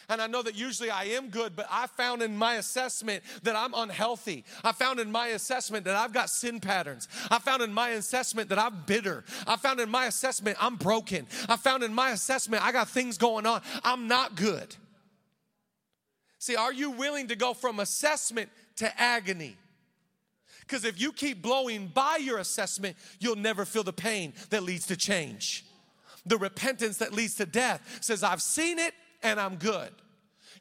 And 0.08 0.20
I 0.20 0.26
know 0.26 0.42
that 0.42 0.54
usually 0.54 0.90
I 0.90 1.04
am 1.04 1.30
good, 1.30 1.56
but 1.56 1.66
I 1.70 1.86
found 1.86 2.22
in 2.22 2.36
my 2.36 2.56
assessment 2.56 3.22
that 3.42 3.56
I'm 3.56 3.72
unhealthy. 3.74 4.44
I 4.62 4.72
found 4.72 5.00
in 5.00 5.10
my 5.10 5.28
assessment 5.28 5.84
that 5.86 5.96
I've 5.96 6.12
got 6.12 6.28
sin 6.28 6.60
patterns. 6.60 7.08
I 7.30 7.38
found 7.38 7.62
in 7.62 7.72
my 7.72 7.90
assessment 7.90 8.48
that 8.50 8.58
I'm 8.58 8.82
bitter. 8.86 9.24
I 9.46 9.56
found 9.56 9.80
in 9.80 9.88
my 9.88 10.06
assessment 10.06 10.58
I'm 10.60 10.76
broken. 10.76 11.26
I 11.48 11.56
found 11.56 11.82
in 11.82 11.94
my 11.94 12.10
assessment 12.10 12.62
I 12.62 12.72
got 12.72 12.88
things 12.88 13.16
going 13.16 13.46
on. 13.46 13.62
I'm 13.82 14.06
not 14.06 14.34
good. 14.34 14.76
See, 16.44 16.56
are 16.56 16.74
you 16.74 16.90
willing 16.90 17.28
to 17.28 17.36
go 17.36 17.54
from 17.54 17.80
assessment 17.80 18.50
to 18.76 19.00
agony? 19.00 19.56
Because 20.60 20.84
if 20.84 21.00
you 21.00 21.10
keep 21.10 21.40
blowing 21.40 21.86
by 21.86 22.18
your 22.20 22.36
assessment, 22.36 22.98
you'll 23.18 23.36
never 23.36 23.64
feel 23.64 23.82
the 23.82 23.94
pain 23.94 24.34
that 24.50 24.62
leads 24.62 24.86
to 24.88 24.96
change. 24.98 25.64
The 26.26 26.36
repentance 26.36 26.98
that 26.98 27.14
leads 27.14 27.36
to 27.36 27.46
death 27.46 27.98
says, 28.02 28.22
I've 28.22 28.42
seen 28.42 28.78
it, 28.78 28.92
and 29.22 29.40
I'm 29.40 29.56
good. 29.56 29.90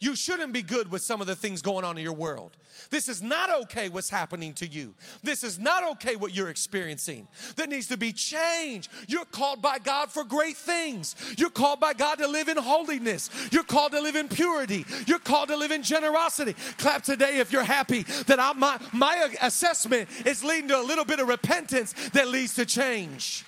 You 0.03 0.17
shouldn't 0.17 0.51
be 0.51 0.63
good 0.63 0.91
with 0.91 1.01
some 1.01 1.21
of 1.21 1.27
the 1.27 1.35
things 1.35 1.61
going 1.61 1.85
on 1.85 1.97
in 1.97 2.03
your 2.03 2.11
world. 2.11 2.57
This 2.89 3.07
is 3.07 3.21
not 3.21 3.49
okay 3.63 3.87
what's 3.87 4.09
happening 4.09 4.53
to 4.55 4.67
you. 4.67 4.95
This 5.23 5.45
is 5.45 5.57
not 5.57 5.89
okay 5.91 6.17
what 6.17 6.35
you're 6.35 6.49
experiencing. 6.49 7.25
There 7.55 7.67
needs 7.67 7.87
to 7.87 7.95
be 7.95 8.11
change. 8.11 8.89
You're 9.07 9.23
called 9.23 9.61
by 9.61 9.79
God 9.79 10.11
for 10.11 10.25
great 10.25 10.57
things. 10.57 11.15
You're 11.37 11.49
called 11.49 11.79
by 11.79 11.93
God 11.93 12.15
to 12.15 12.27
live 12.27 12.49
in 12.49 12.57
holiness. 12.57 13.29
You're 13.49 13.63
called 13.63 13.93
to 13.93 14.01
live 14.01 14.17
in 14.17 14.27
purity. 14.27 14.85
You're 15.07 15.19
called 15.19 15.47
to 15.47 15.55
live 15.55 15.71
in 15.71 15.83
generosity. 15.83 16.53
Clap 16.77 17.03
today 17.03 17.37
if 17.37 17.53
you're 17.53 17.63
happy 17.63 18.03
that 18.27 18.41
I, 18.41 18.51
my, 18.51 18.77
my 18.91 19.33
assessment 19.41 20.09
is 20.25 20.43
leading 20.43 20.67
to 20.67 20.81
a 20.81 20.83
little 20.83 21.05
bit 21.05 21.21
of 21.21 21.29
repentance 21.29 21.93
that 22.09 22.27
leads 22.27 22.55
to 22.55 22.65
change. 22.65 23.45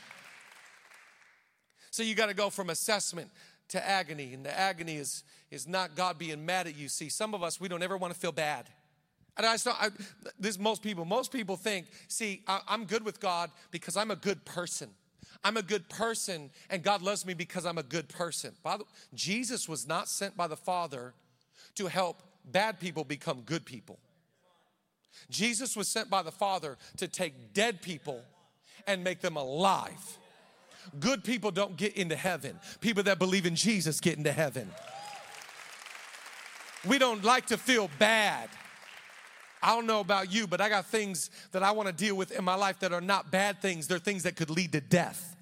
So 1.91 2.01
you 2.01 2.15
got 2.15 2.27
to 2.27 2.33
go 2.33 2.50
from 2.50 2.69
assessment 2.69 3.29
to 3.69 3.88
agony. 3.88 4.34
And 4.34 4.45
the 4.45 4.57
agony 4.57 4.95
is, 4.95 5.24
is 5.51 5.67
not 5.67 5.95
God 5.95 6.17
being 6.17 6.45
mad 6.45 6.67
at 6.67 6.77
you. 6.77 6.88
See, 6.88 7.10
some 7.10 7.34
of 7.34 7.43
us, 7.43 7.60
we 7.60 7.67
don't 7.67 7.84
ever 7.84 7.98
want 7.98 8.13
to 8.13 8.19
feel 8.19 8.31
bad. 8.31 8.69
And 9.38 9.45
I, 9.45 9.57
I 9.67 9.89
this 10.39 10.57
most 10.57 10.81
people, 10.81 11.03
most 11.03 11.31
people 11.31 11.57
think, 11.57 11.88
see, 12.07 12.41
I, 12.48 12.62
I'm 12.67 12.86
good 12.86 13.03
with 13.03 13.19
God 13.19 13.51
because 13.72 13.98
I'm 13.98 14.12
a 14.12 14.15
good 14.15 14.45
person. 14.45 14.89
I'm 15.43 15.57
a 15.57 15.62
good 15.62 15.89
person 15.89 16.50
and 16.69 16.81
God 16.81 17.01
loves 17.01 17.25
me 17.25 17.34
because 17.34 17.65
I'm 17.65 17.77
a 17.77 17.84
good 17.84 18.07
person. 18.07 18.53
By 18.63 18.77
the, 18.77 18.86
Jesus 19.13 19.67
was 19.67 19.88
not 19.88 20.07
sent 20.07 20.38
by 20.38 20.48
the 20.48 20.55
Father 20.55 21.13
to 21.75 21.88
help 21.88 22.24
bad 22.45 22.79
people 22.79 23.03
become 23.03 23.41
good 23.41 23.65
people. 23.65 24.00
Jesus 25.29 25.75
was 25.75 25.88
sent 25.88 26.10
by 26.10 26.22
the 26.22 26.31
Father 26.31 26.77
to 26.98 27.07
take 27.07 27.53
dead 27.53 27.81
people 27.81 28.22
and 28.88 29.03
make 29.03 29.22
them 29.22 29.38
alive. 29.38 30.17
Good 30.99 31.23
people 31.23 31.51
don't 31.51 31.75
get 31.77 31.95
into 31.95 32.15
heaven. 32.15 32.59
People 32.79 33.03
that 33.03 33.19
believe 33.19 33.45
in 33.45 33.55
Jesus 33.55 33.99
get 33.99 34.17
into 34.17 34.31
heaven. 34.31 34.69
We 36.87 36.99
don't 36.99 37.23
like 37.23 37.47
to 37.47 37.57
feel 37.57 37.89
bad. 37.99 38.49
I 39.61 39.75
don't 39.75 39.87
know 39.87 39.99
about 39.99 40.31
you, 40.31 40.45
but 40.45 40.61
I 40.61 40.69
got 40.69 40.85
things 40.85 41.31
that 41.51 41.63
I 41.63 41.71
want 41.71 41.87
to 41.87 41.93
deal 41.93 42.15
with 42.15 42.31
in 42.31 42.43
my 42.43 42.55
life 42.55 42.79
that 42.79 42.93
are 42.93 43.01
not 43.01 43.31
bad 43.31 43.61
things. 43.61 43.87
They're 43.87 43.97
things 43.97 44.23
that 44.23 44.35
could 44.35 44.51
lead 44.51 44.73
to 44.73 44.81
death. 44.81 45.34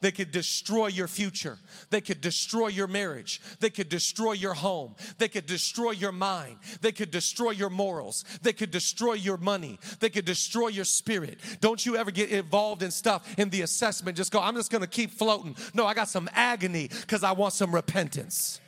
They 0.00 0.12
could 0.12 0.30
destroy 0.30 0.88
your 0.88 1.08
future. 1.08 1.58
They 1.90 2.00
could 2.00 2.20
destroy 2.20 2.68
your 2.68 2.86
marriage. 2.86 3.40
They 3.60 3.70
could 3.70 3.88
destroy 3.88 4.32
your 4.32 4.54
home. 4.54 4.94
They 5.18 5.28
could 5.28 5.46
destroy 5.46 5.92
your 5.92 6.12
mind. 6.12 6.58
They 6.80 6.92
could 6.92 7.10
destroy 7.10 7.50
your 7.50 7.70
morals. 7.70 8.24
They 8.42 8.52
could 8.52 8.70
destroy 8.70 9.14
your 9.14 9.36
money. 9.36 9.78
They 10.00 10.10
could 10.10 10.24
destroy 10.24 10.68
your 10.68 10.84
spirit. 10.84 11.40
Don't 11.60 11.84
you 11.84 11.96
ever 11.96 12.10
get 12.10 12.30
involved 12.30 12.82
in 12.82 12.90
stuff 12.90 13.34
in 13.38 13.50
the 13.50 13.62
assessment. 13.62 14.16
Just 14.16 14.32
go, 14.32 14.40
I'm 14.40 14.54
just 14.54 14.70
going 14.70 14.82
to 14.82 14.88
keep 14.88 15.12
floating. 15.12 15.56
No, 15.74 15.86
I 15.86 15.94
got 15.94 16.08
some 16.08 16.28
agony 16.32 16.88
because 16.88 17.24
I 17.24 17.32
want 17.32 17.54
some 17.54 17.74
repentance. 17.74 18.60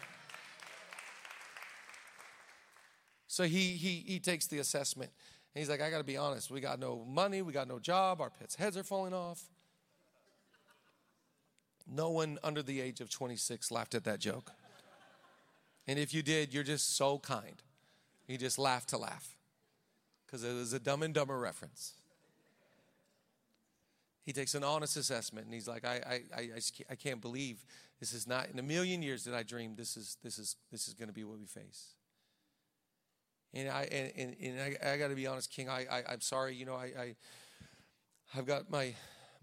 So 3.26 3.44
he, 3.44 3.72
he, 3.72 4.04
he 4.06 4.18
takes 4.18 4.46
the 4.46 4.58
assessment. 4.58 5.12
And 5.54 5.60
he's 5.60 5.68
like, 5.68 5.80
I 5.80 5.90
got 5.90 5.98
to 5.98 6.04
be 6.04 6.16
honest. 6.16 6.50
We 6.50 6.60
got 6.60 6.80
no 6.80 7.04
money. 7.04 7.42
We 7.42 7.52
got 7.52 7.68
no 7.68 7.78
job. 7.78 8.20
Our 8.20 8.30
pets' 8.30 8.54
heads 8.54 8.76
are 8.76 8.82
falling 8.82 9.14
off. 9.14 9.42
No 11.90 12.10
one 12.10 12.38
under 12.42 12.62
the 12.62 12.80
age 12.80 13.00
of 13.00 13.10
26 13.10 13.70
laughed 13.70 13.94
at 13.94 14.04
that 14.04 14.20
joke. 14.20 14.52
And 15.86 15.98
if 15.98 16.12
you 16.12 16.22
did, 16.22 16.52
you're 16.52 16.64
just 16.64 16.96
so 16.96 17.18
kind. 17.18 17.62
You 18.26 18.36
just 18.36 18.58
laughed 18.58 18.90
to 18.90 18.98
laugh 18.98 19.36
because 20.26 20.44
it 20.44 20.52
was 20.54 20.74
a 20.74 20.78
dumb 20.78 21.02
and 21.02 21.14
dumber 21.14 21.38
reference. 21.38 21.94
He 24.26 24.34
takes 24.34 24.54
an 24.54 24.62
honest 24.62 24.98
assessment 24.98 25.46
and 25.46 25.54
he's 25.54 25.66
like, 25.66 25.86
I, 25.86 26.20
I, 26.36 26.40
I, 26.40 26.60
I 26.90 26.94
can't 26.94 27.22
believe 27.22 27.64
this 27.98 28.12
is 28.12 28.26
not 28.26 28.50
in 28.50 28.58
a 28.58 28.62
million 28.62 29.02
years 29.02 29.24
that 29.24 29.34
I 29.34 29.42
dreamed 29.42 29.78
this 29.78 29.96
is, 29.96 30.18
this 30.22 30.38
is, 30.38 30.56
this 30.70 30.86
is 30.86 30.92
going 30.92 31.08
to 31.08 31.14
be 31.14 31.24
what 31.24 31.38
we 31.38 31.46
face. 31.46 31.94
And 33.54 33.70
I, 33.70 33.88
and, 33.90 34.12
and, 34.14 34.36
and 34.42 34.60
I, 34.60 34.92
I 34.92 34.98
got 34.98 35.08
to 35.08 35.14
be 35.14 35.26
honest, 35.26 35.50
King, 35.50 35.70
I, 35.70 35.86
I, 35.90 36.02
I'm 36.12 36.20
sorry, 36.20 36.54
you 36.54 36.66
know, 36.66 36.74
I, 36.74 36.92
I, 37.00 37.16
I've 38.36 38.44
got 38.44 38.70
my, 38.70 38.92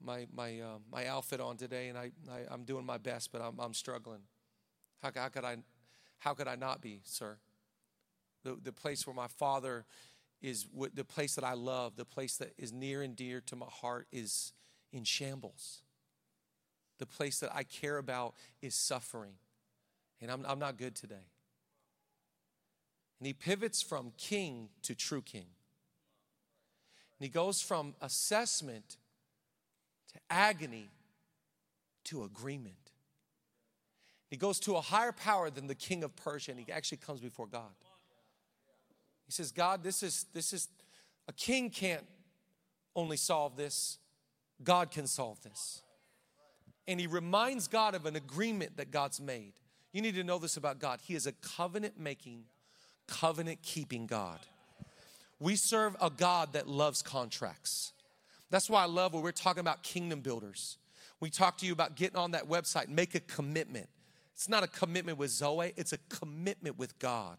my 0.04 0.28
my 0.34 0.60
uh, 0.60 0.78
my 0.92 1.08
outfit 1.08 1.40
on 1.40 1.58
today, 1.58 1.90
and 1.90 1.98
I, 1.98 2.12
I 2.32 2.54
am 2.54 2.64
doing 2.64 2.86
my 2.86 2.98
best, 2.98 3.32
but 3.32 3.42
I'm 3.42 3.60
I'm 3.60 3.74
struggling. 3.74 4.22
How, 5.02 5.12
how 5.16 5.30
could 5.30 5.46
I 5.46 5.58
how 6.20 6.34
could 6.34 6.48
I 6.48 6.56
not 6.56 6.82
be, 6.82 7.02
sir? 7.04 7.38
The 8.44 8.58
the 8.62 8.72
place 8.72 9.06
where 9.06 9.16
my 9.16 9.28
father 9.28 9.86
is 10.42 10.68
the 10.94 11.04
place 11.04 11.36
that 11.36 11.44
I 11.44 11.54
love, 11.54 11.96
the 11.96 12.06
place 12.06 12.38
that 12.38 12.54
is 12.58 12.72
near 12.72 13.02
and 13.02 13.16
dear 13.16 13.42
to 13.42 13.56
my 13.56 13.68
heart 13.70 14.08
is 14.12 14.54
in 14.92 15.04
shambles. 15.04 15.82
The 16.98 17.06
place 17.06 17.40
that 17.40 17.54
I 17.54 17.64
care 17.64 17.98
about 17.98 18.36
is 18.62 18.76
suffering, 18.76 19.34
and 20.22 20.32
I'm 20.32 20.46
I'm 20.48 20.60
not 20.60 20.78
good 20.78 20.96
today. 20.96 21.28
And 23.20 23.28
he 23.28 23.34
pivots 23.34 23.82
from 23.82 24.12
king 24.18 24.70
to 24.84 24.94
true 24.94 25.22
king. 25.22 25.48
And 27.18 27.26
he 27.26 27.30
goes 27.30 27.62
from 27.62 27.96
assessment 28.02 28.98
agony 30.30 30.90
to 32.06 32.24
agreement. 32.24 32.76
He 34.30 34.38
goes 34.38 34.60
to 34.62 34.76
a 34.76 34.82
higher 34.82 35.12
power 35.12 35.50
than 35.50 35.68
the 35.68 35.76
king 35.76 36.04
of 36.04 36.16
Persia 36.16 36.52
and 36.52 36.60
he 36.60 36.72
actually 36.72 36.98
comes 36.98 37.20
before 37.20 37.48
God. 37.48 37.74
He 39.26 39.32
says, 39.32 39.52
God, 39.52 39.84
this 39.84 40.04
is, 40.04 40.26
this 40.34 40.54
is, 40.54 40.68
a 41.28 41.34
king 41.34 41.70
can't 41.70 42.06
only 42.96 43.18
solve 43.18 43.56
this, 43.56 43.98
God 44.64 44.92
can 44.92 45.08
solve 45.08 45.42
this. 45.42 45.82
And 46.88 47.00
he 47.00 47.08
reminds 47.08 47.68
God 47.68 47.96
of 47.96 48.06
an 48.06 48.16
agreement 48.16 48.78
that 48.78 48.92
God's 48.92 49.20
made. 49.20 49.54
You 49.92 50.02
need 50.02 50.16
to 50.16 50.24
know 50.24 50.38
this 50.38 50.58
about 50.58 50.80
God. 50.80 51.00
He 51.02 51.16
is 51.16 51.26
a 51.26 51.32
covenant 51.32 52.00
making, 52.00 52.44
covenant 53.08 53.64
keeping 53.64 54.06
God. 54.06 54.40
We 55.40 55.56
serve 55.56 55.96
a 56.02 56.10
God 56.10 56.54
that 56.54 56.68
loves 56.68 57.02
contracts. 57.02 57.94
That's 58.56 58.70
why 58.70 58.84
I 58.84 58.86
love 58.86 59.14
when 59.14 59.22
we're 59.22 59.34
talking 59.34 59.60
about 59.60 59.84
kingdom 59.84 60.22
builders. 60.22 60.78
We 61.20 61.30
talk 61.30 61.58
to 61.58 61.66
you 61.66 61.74
about 61.74 61.98
getting 61.98 62.16
on 62.16 62.32
that 62.32 62.48
website, 62.48 62.88
make 62.88 63.14
a 63.14 63.20
commitment. 63.20 63.90
It's 64.34 64.48
not 64.48 64.64
a 64.64 64.68
commitment 64.68 65.18
with 65.18 65.30
Zoe, 65.30 65.74
it's 65.76 65.92
a 65.92 65.98
commitment 66.08 66.80
with 66.80 66.98
God. 66.98 67.36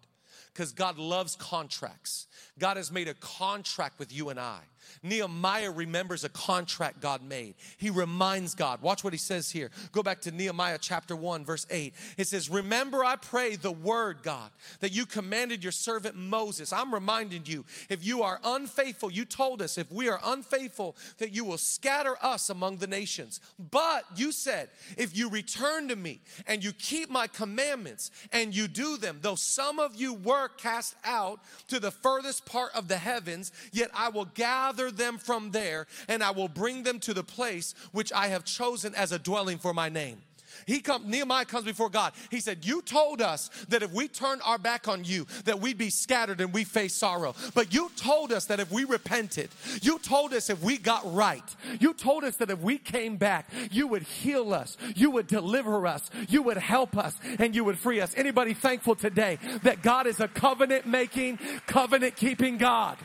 Because 0.53 0.73
God 0.73 0.99
loves 0.99 1.35
contracts. 1.35 2.27
God 2.59 2.77
has 2.77 2.93
made 2.93 3.09
a 3.09 3.15
contract 3.15 3.99
with 3.99 4.13
you 4.13 4.29
and 4.29 4.39
I. 4.39 4.59
Nehemiah 5.03 5.71
remembers 5.71 6.25
a 6.25 6.29
contract 6.29 7.01
God 7.01 7.23
made. 7.23 7.55
He 7.77 7.91
reminds 7.91 8.55
God. 8.55 8.83
Watch 8.83 9.05
what 9.05 9.13
he 9.13 9.19
says 9.19 9.51
here. 9.51 9.71
Go 9.93 10.03
back 10.03 10.21
to 10.23 10.31
Nehemiah 10.31 10.79
chapter 10.81 11.17
1, 11.17 11.45
verse 11.45 11.67
8. 11.71 11.95
It 12.17 12.27
says, 12.27 12.51
Remember, 12.51 13.05
I 13.05 13.17
pray, 13.17 13.57
the 13.57 13.73
word, 13.73 14.23
God, 14.23 14.51
that 14.81 14.93
you 14.93 15.07
commanded 15.07 15.63
your 15.63 15.73
servant 15.73 16.17
Moses. 16.17 16.73
I'm 16.73 16.93
reminding 16.93 17.43
you, 17.47 17.65
if 17.89 18.05
you 18.05 18.23
are 18.23 18.41
unfaithful, 18.45 19.11
you 19.11 19.25
told 19.25 19.63
us, 19.63 19.79
if 19.79 19.91
we 19.91 20.09
are 20.09 20.21
unfaithful, 20.25 20.97
that 21.19 21.33
you 21.33 21.45
will 21.45 21.59
scatter 21.59 22.17
us 22.23 22.51
among 22.51 22.77
the 22.77 22.87
nations. 22.87 23.41
But 23.71 24.05
you 24.15 24.33
said, 24.33 24.69
if 24.97 25.17
you 25.17 25.31
return 25.31 25.89
to 25.89 25.97
me 25.97 26.21
and 26.47 26.63
you 26.63 26.73
keep 26.73 27.11
my 27.11 27.27
commandments 27.27 28.11
and 28.33 28.55
you 28.55 28.69
do 28.69 28.97
them, 28.97 29.19
though 29.23 29.35
some 29.35 29.79
of 29.79 29.97
you 29.97 30.15
were 30.15 30.49
cast 30.49 30.95
out 31.05 31.41
to 31.69 31.81
the 31.81 31.91
furthest 31.91 32.45
part 32.45 32.75
of 32.75 32.89
the 32.89 32.99
heavens, 32.99 33.53
yet 33.73 33.91
I 33.95 34.09
will 34.09 34.27
gather 34.27 34.76
gather 34.77 34.91
them 34.91 35.19
from 35.19 35.51
there, 35.51 35.87
and 36.09 36.23
I 36.23 36.31
will 36.31 36.49
bring 36.49 36.83
them 36.83 37.01
to 37.01 37.15
the 37.15 37.25
place 37.25 37.75
which 37.93 38.13
I 38.13 38.29
have 38.29 38.45
chosen 38.45 38.95
as 38.95 39.13
a 39.13 39.19
dwelling 39.19 39.59
for 39.59 39.73
my 39.73 39.89
name. 39.89 40.19
He 40.65 40.81
come, 40.81 41.11
Nehemiah 41.11 41.45
comes 41.45 41.67
before 41.67 41.91
God. 41.91 42.15
He 42.31 42.41
said, 42.41 42.65
You 42.65 42.81
told 42.81 43.21
us 43.21 43.51
that 43.69 43.83
if 43.83 43.93
we 43.93 44.09
turned 44.09 44.41
our 44.43 44.57
back 44.57 44.89
on 44.89 45.05
you, 45.05 45.27
that 45.45 45.61
we'd 45.61 45.77
be 45.77 45.91
scattered 45.91 46.41
and 46.41 46.53
we 46.53 46.65
face 46.65 46.95
sorrow. 46.95 47.35
But 47.55 47.75
you 47.75 47.91
told 47.95 48.33
us 48.33 48.47
that 48.47 48.59
if 48.59 48.73
we 48.73 48.85
repented, 48.85 49.51
you 49.83 49.99
told 49.99 50.33
us 50.33 50.49
if 50.49 50.63
we 50.63 50.79
got 50.79 51.15
right, 51.15 51.45
you 51.79 51.93
told 51.93 52.25
us 52.25 52.37
that 52.37 52.51
if 52.51 52.59
we 52.61 52.79
came 52.79 53.17
back, 53.17 53.51
you 53.71 53.87
would 53.87 54.03
heal 54.03 54.55
us, 54.55 54.79
you 54.97 55.11
would 55.11 55.27
deliver 55.27 55.87
us, 55.87 56.11
you 56.27 56.43
would 56.43 56.57
help 56.57 56.97
us, 56.97 57.15
and 57.39 57.55
you 57.55 57.63
would 57.63 57.79
free 57.79 58.01
us. 58.01 58.15
Anybody 58.17 58.55
thankful 58.55 58.95
today 58.95 59.39
that 59.63 59.83
God 59.83 60.07
is 60.07 60.21
a 60.21 60.29
covenant 60.29 60.87
making, 60.87 61.39
covenant 61.67 62.17
keeping 62.17 62.57
God? 62.57 62.97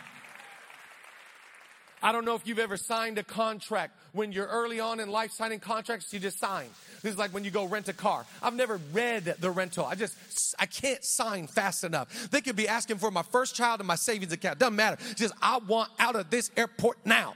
I 2.03 2.11
don't 2.11 2.25
know 2.25 2.35
if 2.35 2.47
you've 2.47 2.59
ever 2.59 2.77
signed 2.77 3.17
a 3.17 3.23
contract 3.23 3.95
when 4.13 4.31
you're 4.31 4.47
early 4.47 4.79
on 4.79 4.99
in 4.99 5.09
life 5.09 5.31
signing 5.31 5.59
contracts, 5.59 6.11
you 6.13 6.19
just 6.19 6.39
sign. 6.39 6.67
This 7.01 7.13
is 7.13 7.17
like 7.17 7.33
when 7.33 7.43
you 7.43 7.51
go 7.51 7.65
rent 7.65 7.87
a 7.87 7.93
car. 7.93 8.25
I've 8.41 8.55
never 8.55 8.79
read 8.91 9.35
the 9.39 9.51
rental. 9.51 9.85
I 9.85 9.95
just, 9.95 10.55
I 10.59 10.65
can't 10.65 11.03
sign 11.03 11.47
fast 11.47 11.83
enough. 11.83 12.29
They 12.29 12.41
could 12.41 12.55
be 12.55 12.67
asking 12.67 12.97
for 12.97 13.11
my 13.11 13.23
first 13.23 13.55
child 13.55 13.79
and 13.79 13.87
my 13.87 13.95
savings 13.95 14.33
account. 14.33 14.59
Doesn't 14.59 14.75
matter. 14.75 14.97
Just, 15.15 15.33
I 15.41 15.59
want 15.59 15.89
out 15.99 16.15
of 16.15 16.29
this 16.29 16.51
airport 16.57 16.97
now. 17.05 17.35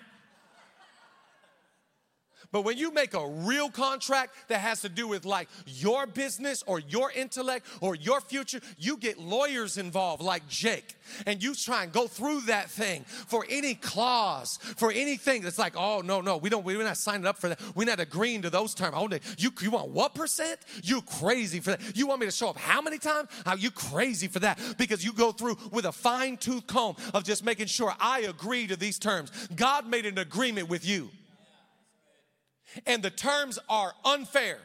But 2.56 2.62
when 2.62 2.78
you 2.78 2.90
make 2.90 3.14
a 3.14 3.28
real 3.28 3.70
contract 3.70 4.34
that 4.48 4.62
has 4.62 4.80
to 4.84 4.88
do 4.88 5.10
with 5.10 5.26
like 5.26 5.50
your 5.66 6.08
business 6.08 6.64
or 6.66 6.80
your 6.80 7.12
intellect 7.12 7.68
or 7.82 7.96
your 7.96 8.22
future, 8.22 8.62
you 8.78 8.96
get 8.96 9.20
lawyers 9.20 9.78
involved 9.78 10.24
like 10.24 10.48
Jake. 10.48 10.96
And 11.26 11.44
you 11.44 11.54
try 11.54 11.84
and 11.84 11.92
go 11.92 12.08
through 12.08 12.44
that 12.44 12.70
thing 12.70 13.04
for 13.04 13.46
any 13.50 13.76
clause, 13.76 14.58
for 14.78 14.90
anything 14.90 15.42
that's 15.42 15.60
like, 15.60 15.74
oh 15.76 16.00
no, 16.00 16.22
no, 16.22 16.38
we 16.38 16.50
don't, 16.50 16.64
we're 16.64 16.82
not 16.82 16.96
signing 16.96 17.28
up 17.28 17.38
for 17.38 17.50
that. 17.50 17.60
We're 17.76 17.88
not 17.88 18.00
agreeing 18.00 18.44
to 18.44 18.50
those 18.50 18.74
terms. 18.74 18.96
You, 19.38 19.52
you 19.60 19.72
want 19.72 19.90
what 19.90 20.16
percent? 20.16 20.58
You 20.82 21.02
crazy 21.02 21.60
for 21.60 21.72
that. 21.72 21.82
You 21.94 22.08
want 22.08 22.22
me 22.22 22.26
to 22.26 22.32
show 22.32 22.48
up 22.48 22.58
how 22.58 22.82
many 22.82 23.00
times? 23.00 23.28
Are 23.46 23.58
you 23.58 23.70
crazy 23.70 24.30
for 24.30 24.40
that? 24.40 24.58
Because 24.78 25.04
you 25.04 25.12
go 25.12 25.34
through 25.34 25.58
with 25.74 25.84
a 25.84 25.92
fine 25.92 26.38
tooth 26.38 26.68
comb 26.68 26.96
of 27.14 27.26
just 27.26 27.44
making 27.44 27.66
sure 27.66 27.94
I 28.00 28.22
agree 28.22 28.66
to 28.68 28.78
these 28.78 28.98
terms. 28.98 29.30
God 29.58 29.90
made 29.90 30.06
an 30.06 30.20
agreement 30.20 30.70
with 30.70 30.86
you 30.86 31.10
and 32.86 33.02
the 33.02 33.10
terms 33.10 33.60
are 33.70 33.94
unfair 34.04 34.60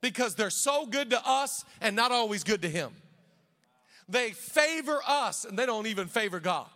because 0.00 0.34
they're 0.34 0.50
so 0.50 0.86
good 0.86 1.10
to 1.10 1.20
us 1.26 1.64
and 1.80 1.94
not 1.94 2.12
always 2.12 2.44
good 2.44 2.62
to 2.62 2.68
Him. 2.68 2.92
They 4.08 4.30
favor 4.30 5.00
us 5.06 5.44
and 5.44 5.58
they 5.58 5.66
don't 5.66 5.86
even 5.86 6.08
favor 6.08 6.40
God. 6.40 6.66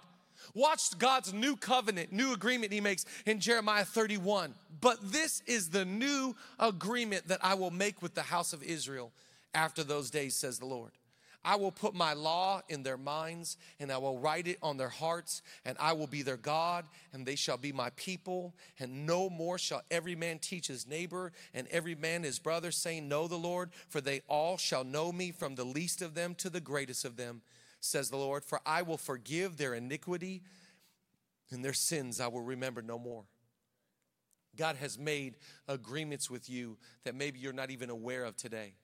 Watch 0.54 0.96
God's 0.98 1.32
new 1.32 1.56
covenant, 1.56 2.12
new 2.12 2.32
agreement 2.32 2.72
He 2.72 2.80
makes 2.80 3.06
in 3.26 3.40
Jeremiah 3.40 3.84
31. 3.84 4.54
But 4.80 4.98
this 5.02 5.42
is 5.46 5.70
the 5.70 5.84
new 5.84 6.36
agreement 6.58 7.28
that 7.28 7.40
I 7.42 7.54
will 7.54 7.70
make 7.70 8.02
with 8.02 8.14
the 8.14 8.22
house 8.22 8.52
of 8.52 8.62
Israel 8.62 9.12
after 9.52 9.82
those 9.82 10.10
days, 10.10 10.36
says 10.36 10.58
the 10.58 10.66
Lord. 10.66 10.92
I 11.44 11.56
will 11.56 11.70
put 11.70 11.94
my 11.94 12.14
law 12.14 12.62
in 12.68 12.82
their 12.82 12.96
minds, 12.96 13.58
and 13.78 13.92
I 13.92 13.98
will 13.98 14.18
write 14.18 14.48
it 14.48 14.58
on 14.62 14.76
their 14.76 14.88
hearts, 14.88 15.42
and 15.64 15.76
I 15.78 15.92
will 15.92 16.06
be 16.06 16.22
their 16.22 16.38
God, 16.38 16.86
and 17.12 17.26
they 17.26 17.36
shall 17.36 17.58
be 17.58 17.72
my 17.72 17.90
people. 17.90 18.54
And 18.78 19.06
no 19.06 19.28
more 19.28 19.58
shall 19.58 19.82
every 19.90 20.14
man 20.14 20.38
teach 20.38 20.68
his 20.68 20.86
neighbor, 20.86 21.32
and 21.52 21.68
every 21.68 21.94
man 21.94 22.22
his 22.22 22.38
brother, 22.38 22.70
saying, 22.70 23.08
Know 23.08 23.28
the 23.28 23.36
Lord, 23.36 23.70
for 23.88 24.00
they 24.00 24.22
all 24.28 24.56
shall 24.56 24.84
know 24.84 25.12
me, 25.12 25.32
from 25.32 25.54
the 25.54 25.64
least 25.64 26.00
of 26.00 26.14
them 26.14 26.34
to 26.36 26.48
the 26.48 26.60
greatest 26.60 27.04
of 27.04 27.16
them, 27.16 27.42
says 27.80 28.08
the 28.08 28.16
Lord. 28.16 28.44
For 28.44 28.60
I 28.64 28.82
will 28.82 28.98
forgive 28.98 29.58
their 29.58 29.74
iniquity, 29.74 30.42
and 31.50 31.62
their 31.62 31.74
sins 31.74 32.20
I 32.20 32.28
will 32.28 32.42
remember 32.42 32.80
no 32.80 32.98
more. 32.98 33.24
God 34.56 34.76
has 34.76 34.98
made 34.98 35.36
agreements 35.68 36.30
with 36.30 36.48
you 36.48 36.78
that 37.04 37.14
maybe 37.14 37.38
you're 37.38 37.52
not 37.52 37.70
even 37.70 37.90
aware 37.90 38.24
of 38.24 38.36
today. 38.36 38.74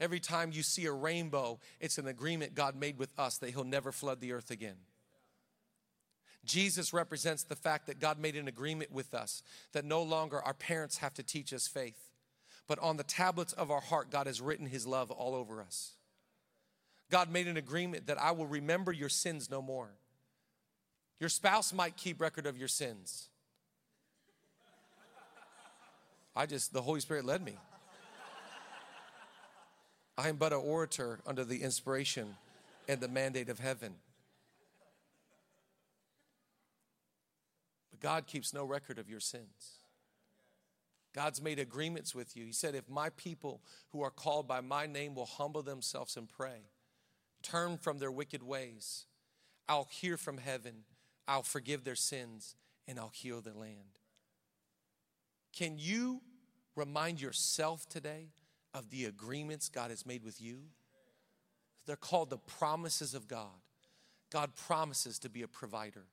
Every 0.00 0.20
time 0.20 0.52
you 0.52 0.62
see 0.62 0.86
a 0.86 0.92
rainbow, 0.92 1.58
it's 1.80 1.98
an 1.98 2.06
agreement 2.06 2.54
God 2.54 2.76
made 2.76 2.98
with 2.98 3.10
us 3.18 3.38
that 3.38 3.50
He'll 3.50 3.64
never 3.64 3.90
flood 3.90 4.20
the 4.20 4.32
earth 4.32 4.50
again. 4.50 4.76
Jesus 6.44 6.92
represents 6.92 7.42
the 7.42 7.56
fact 7.56 7.86
that 7.86 7.98
God 7.98 8.18
made 8.18 8.36
an 8.36 8.48
agreement 8.48 8.92
with 8.92 9.12
us 9.12 9.42
that 9.72 9.84
no 9.84 10.02
longer 10.02 10.40
our 10.40 10.54
parents 10.54 10.98
have 10.98 11.14
to 11.14 11.22
teach 11.22 11.52
us 11.52 11.66
faith, 11.66 12.10
but 12.66 12.78
on 12.78 12.96
the 12.96 13.04
tablets 13.04 13.52
of 13.52 13.70
our 13.70 13.80
heart, 13.80 14.10
God 14.10 14.26
has 14.26 14.40
written 14.40 14.66
His 14.66 14.86
love 14.86 15.10
all 15.10 15.34
over 15.34 15.60
us. 15.60 15.92
God 17.10 17.30
made 17.30 17.48
an 17.48 17.56
agreement 17.56 18.06
that 18.06 18.20
I 18.20 18.32
will 18.32 18.46
remember 18.46 18.92
your 18.92 19.08
sins 19.08 19.50
no 19.50 19.60
more. 19.60 19.90
Your 21.18 21.28
spouse 21.28 21.72
might 21.72 21.96
keep 21.96 22.20
record 22.20 22.46
of 22.46 22.56
your 22.56 22.68
sins. 22.68 23.28
I 26.36 26.46
just, 26.46 26.72
the 26.72 26.82
Holy 26.82 27.00
Spirit 27.00 27.24
led 27.24 27.42
me. 27.44 27.56
I 30.18 30.28
am 30.28 30.36
but 30.36 30.52
an 30.52 30.58
orator 30.58 31.20
under 31.24 31.44
the 31.44 31.62
inspiration 31.62 32.34
and 32.88 33.00
the 33.00 33.06
mandate 33.06 33.48
of 33.48 33.60
heaven. 33.60 33.94
But 37.92 38.00
God 38.00 38.26
keeps 38.26 38.52
no 38.52 38.64
record 38.64 38.98
of 38.98 39.08
your 39.08 39.20
sins. 39.20 39.78
God's 41.14 41.40
made 41.40 41.60
agreements 41.60 42.16
with 42.16 42.36
you. 42.36 42.44
He 42.44 42.52
said, 42.52 42.74
If 42.74 42.90
my 42.90 43.10
people 43.10 43.62
who 43.92 44.02
are 44.02 44.10
called 44.10 44.48
by 44.48 44.60
my 44.60 44.86
name 44.86 45.14
will 45.14 45.26
humble 45.26 45.62
themselves 45.62 46.16
and 46.16 46.28
pray, 46.28 46.66
turn 47.42 47.78
from 47.78 47.98
their 47.98 48.10
wicked 48.10 48.42
ways, 48.42 49.06
I'll 49.68 49.88
hear 49.88 50.16
from 50.16 50.38
heaven, 50.38 50.84
I'll 51.28 51.44
forgive 51.44 51.84
their 51.84 51.94
sins, 51.94 52.56
and 52.88 52.98
I'll 52.98 53.12
heal 53.14 53.40
the 53.40 53.54
land. 53.54 54.00
Can 55.52 55.78
you 55.78 56.22
remind 56.74 57.20
yourself 57.20 57.88
today 57.88 58.30
of 58.78 58.90
the 58.90 59.06
agreements 59.06 59.68
God 59.68 59.90
has 59.90 60.06
made 60.06 60.22
with 60.24 60.40
you. 60.40 60.60
They're 61.86 61.96
called 61.96 62.30
the 62.30 62.38
promises 62.38 63.12
of 63.12 63.26
God. 63.26 63.60
God 64.30 64.54
promises 64.54 65.18
to 65.20 65.28
be 65.28 65.42
a 65.42 65.48
provider, 65.48 66.04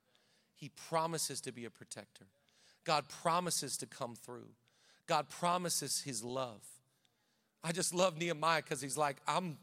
He 0.56 0.72
promises 0.90 1.40
to 1.42 1.52
be 1.52 1.66
a 1.66 1.70
protector. 1.70 2.26
God 2.84 3.06
promises 3.10 3.78
to 3.78 3.86
come 3.88 4.16
through. 4.16 4.50
God 5.08 5.28
promises 5.30 6.02
His 6.02 6.24
love. 6.24 6.62
I 7.64 7.72
just 7.72 7.96
love 7.96 8.16
Nehemiah 8.18 8.62
because 8.62 8.80
he's 8.80 8.96
like, 8.96 9.18
I'm, 9.28 9.58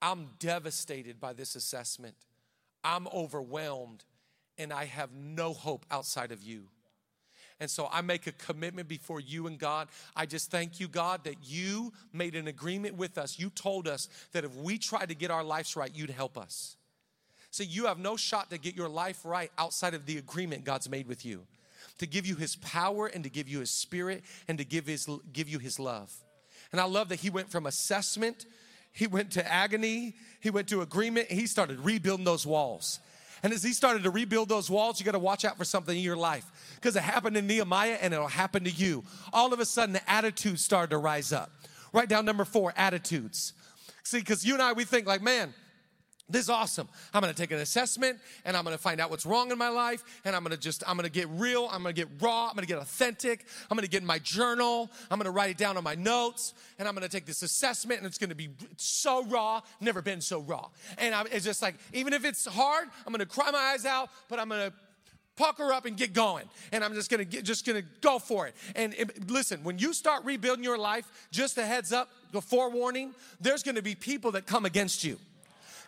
I'm 0.00 0.28
devastated 0.38 1.20
by 1.20 1.32
this 1.32 1.56
assessment. 1.56 2.14
I'm 2.84 3.08
overwhelmed, 3.08 4.04
and 4.56 4.72
I 4.72 4.84
have 4.84 5.10
no 5.12 5.52
hope 5.52 5.84
outside 5.90 6.30
of 6.30 6.40
you. 6.40 6.68
And 7.58 7.70
so 7.70 7.88
I 7.90 8.02
make 8.02 8.26
a 8.26 8.32
commitment 8.32 8.86
before 8.86 9.20
you 9.20 9.46
and 9.46 9.58
God. 9.58 9.88
I 10.14 10.26
just 10.26 10.50
thank 10.50 10.78
you, 10.78 10.88
God, 10.88 11.24
that 11.24 11.36
you 11.42 11.92
made 12.12 12.34
an 12.34 12.48
agreement 12.48 12.96
with 12.96 13.16
us. 13.16 13.38
You 13.38 13.50
told 13.50 13.88
us 13.88 14.08
that 14.32 14.44
if 14.44 14.54
we 14.56 14.76
tried 14.76 15.08
to 15.08 15.14
get 15.14 15.30
our 15.30 15.44
lives 15.44 15.74
right, 15.74 15.90
you'd 15.94 16.10
help 16.10 16.36
us. 16.36 16.76
So 17.50 17.62
you 17.62 17.86
have 17.86 17.98
no 17.98 18.16
shot 18.16 18.50
to 18.50 18.58
get 18.58 18.76
your 18.76 18.88
life 18.88 19.24
right 19.24 19.50
outside 19.56 19.94
of 19.94 20.04
the 20.04 20.18
agreement 20.18 20.64
God's 20.64 20.90
made 20.90 21.06
with 21.06 21.24
you. 21.24 21.46
To 21.98 22.06
give 22.06 22.26
you 22.26 22.36
his 22.36 22.56
power 22.56 23.06
and 23.06 23.24
to 23.24 23.30
give 23.30 23.48
you 23.48 23.60
his 23.60 23.70
spirit 23.70 24.22
and 24.48 24.58
to 24.58 24.64
give 24.64 24.86
his 24.86 25.08
give 25.32 25.48
you 25.48 25.58
his 25.58 25.80
love. 25.80 26.12
And 26.72 26.80
I 26.80 26.84
love 26.84 27.08
that 27.08 27.20
he 27.20 27.30
went 27.30 27.48
from 27.48 27.64
assessment, 27.64 28.44
he 28.92 29.06
went 29.06 29.30
to 29.32 29.50
agony, 29.50 30.16
he 30.40 30.50
went 30.50 30.68
to 30.68 30.82
agreement, 30.82 31.30
he 31.30 31.46
started 31.46 31.80
rebuilding 31.80 32.26
those 32.26 32.46
walls. 32.46 33.00
And 33.46 33.54
as 33.54 33.62
he 33.62 33.72
started 33.72 34.02
to 34.02 34.10
rebuild 34.10 34.48
those 34.48 34.68
walls, 34.68 34.98
you 34.98 35.06
got 35.06 35.12
to 35.12 35.20
watch 35.20 35.44
out 35.44 35.56
for 35.56 35.64
something 35.64 35.96
in 35.96 36.02
your 36.02 36.16
life 36.16 36.74
because 36.74 36.96
it 36.96 37.04
happened 37.04 37.36
in 37.36 37.46
Nehemiah 37.46 37.96
and 38.02 38.12
it'll 38.12 38.26
happen 38.26 38.64
to 38.64 38.70
you. 38.70 39.04
All 39.32 39.52
of 39.52 39.60
a 39.60 39.64
sudden, 39.64 39.92
the 39.92 40.10
attitudes 40.10 40.64
started 40.64 40.90
to 40.90 40.98
rise 40.98 41.32
up. 41.32 41.52
Write 41.92 42.08
down 42.08 42.24
number 42.24 42.44
four 42.44 42.74
attitudes. 42.76 43.52
See, 44.02 44.18
because 44.18 44.44
you 44.44 44.54
and 44.54 44.62
I, 44.64 44.72
we 44.72 44.82
think 44.82 45.06
like, 45.06 45.22
man, 45.22 45.54
this 46.28 46.42
is 46.42 46.50
awesome. 46.50 46.88
I'm 47.14 47.20
gonna 47.20 47.32
take 47.32 47.52
an 47.52 47.58
assessment 47.58 48.18
and 48.44 48.56
I'm 48.56 48.64
gonna 48.64 48.78
find 48.78 49.00
out 49.00 49.10
what's 49.10 49.24
wrong 49.24 49.52
in 49.52 49.58
my 49.58 49.68
life 49.68 50.02
and 50.24 50.34
I'm 50.34 50.42
gonna 50.42 50.56
just, 50.56 50.82
I'm 50.88 50.96
gonna 50.96 51.08
get 51.08 51.28
real, 51.30 51.68
I'm 51.70 51.82
gonna 51.82 51.92
get 51.92 52.08
raw, 52.20 52.48
I'm 52.48 52.56
gonna 52.56 52.66
get 52.66 52.78
authentic, 52.78 53.44
I'm 53.70 53.76
gonna 53.76 53.86
get 53.86 54.00
in 54.00 54.06
my 54.06 54.18
journal, 54.18 54.90
I'm 55.10 55.18
gonna 55.18 55.30
write 55.30 55.50
it 55.50 55.56
down 55.56 55.76
on 55.76 55.84
my 55.84 55.94
notes 55.94 56.52
and 56.78 56.88
I'm 56.88 56.94
gonna 56.94 57.08
take 57.08 57.26
this 57.26 57.42
assessment 57.42 57.98
and 57.98 58.06
it's 58.06 58.18
gonna 58.18 58.34
be 58.34 58.48
so 58.76 59.24
raw, 59.26 59.60
never 59.80 60.02
been 60.02 60.20
so 60.20 60.40
raw. 60.40 60.68
And 60.98 61.14
I'm, 61.14 61.26
it's 61.30 61.44
just 61.44 61.62
like, 61.62 61.76
even 61.92 62.12
if 62.12 62.24
it's 62.24 62.44
hard, 62.44 62.88
I'm 63.06 63.12
gonna 63.12 63.24
cry 63.24 63.50
my 63.52 63.58
eyes 63.58 63.86
out, 63.86 64.10
but 64.28 64.40
I'm 64.40 64.48
gonna 64.48 64.72
pucker 65.36 65.70
up 65.72 65.84
and 65.84 65.98
get 65.98 66.14
going 66.14 66.44
and 66.72 66.82
i'm 66.82 66.94
just 66.94 67.10
gonna 67.10 67.22
get, 67.22 67.44
just 67.44 67.66
gonna 67.66 67.82
go 68.00 68.18
for 68.18 68.46
it 68.46 68.54
and 68.74 68.94
it, 68.94 69.30
listen 69.30 69.62
when 69.64 69.78
you 69.78 69.92
start 69.92 70.24
rebuilding 70.24 70.64
your 70.64 70.78
life 70.78 71.28
just 71.30 71.58
a 71.58 71.66
heads 71.66 71.92
up 71.92 72.08
the 72.32 72.40
forewarning 72.40 73.14
there's 73.38 73.62
gonna 73.62 73.82
be 73.82 73.94
people 73.94 74.32
that 74.32 74.46
come 74.46 74.64
against 74.64 75.04
you 75.04 75.18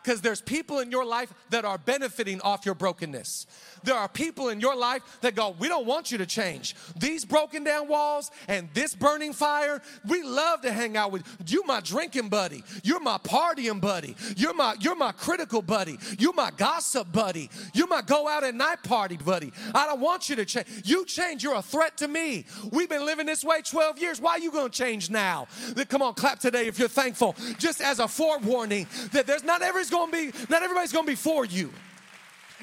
because 0.02 0.20
there's 0.20 0.40
people 0.40 0.80
in 0.80 0.90
your 0.90 1.04
life 1.04 1.32
that 1.50 1.64
are 1.64 1.78
benefiting 1.78 2.40
off 2.42 2.64
your 2.64 2.74
brokenness. 2.74 3.46
There 3.84 3.94
are 3.94 4.08
people 4.08 4.48
in 4.48 4.60
your 4.60 4.76
life 4.76 5.02
that 5.20 5.34
go, 5.34 5.54
We 5.58 5.68
don't 5.68 5.86
want 5.86 6.10
you 6.10 6.18
to 6.18 6.26
change. 6.26 6.74
These 6.96 7.24
broken 7.24 7.64
down 7.64 7.88
walls 7.88 8.30
and 8.48 8.68
this 8.74 8.94
burning 8.94 9.32
fire, 9.32 9.80
we 10.06 10.22
love 10.22 10.62
to 10.62 10.72
hang 10.72 10.96
out 10.96 11.12
with 11.12 11.24
you, 11.46 11.64
my 11.66 11.80
drinking 11.80 12.28
buddy. 12.28 12.64
You're 12.82 13.00
my 13.00 13.18
partying 13.18 13.80
buddy. 13.80 14.16
You're 14.36 14.54
my 14.54 14.76
you're 14.80 14.96
my 14.96 15.12
critical 15.12 15.62
buddy. 15.62 15.98
You're 16.18 16.34
my 16.34 16.50
gossip 16.56 17.12
buddy. 17.12 17.50
You're 17.74 17.88
my 17.88 18.02
go 18.02 18.28
out 18.28 18.44
at 18.44 18.54
night 18.54 18.82
party 18.82 19.16
buddy. 19.16 19.52
I 19.74 19.86
don't 19.86 20.00
want 20.00 20.28
you 20.28 20.36
to 20.36 20.44
change. 20.44 20.66
You 20.84 21.04
change, 21.04 21.42
you're 21.42 21.54
a 21.54 21.62
threat 21.62 21.96
to 21.98 22.08
me. 22.08 22.46
We've 22.70 22.88
been 22.88 23.04
living 23.04 23.26
this 23.26 23.44
way 23.44 23.62
12 23.62 23.98
years. 23.98 24.20
Why 24.20 24.32
are 24.32 24.38
you 24.38 24.50
gonna 24.50 24.68
change 24.68 25.10
now? 25.10 25.46
Come 25.88 26.02
on, 26.02 26.14
clap 26.14 26.38
today 26.38 26.66
if 26.66 26.78
you're 26.78 26.88
thankful. 26.88 27.36
Just 27.58 27.80
as 27.80 27.98
a 27.98 28.08
forewarning 28.08 28.86
that 29.12 29.26
there's 29.26 29.44
not 29.44 29.62
everybody's 29.62 29.90
gonna 29.98 30.12
be, 30.12 30.32
not 30.48 30.62
everybody's 30.62 30.92
gonna 30.92 31.06
be 31.06 31.14
for 31.14 31.44
you. 31.44 31.72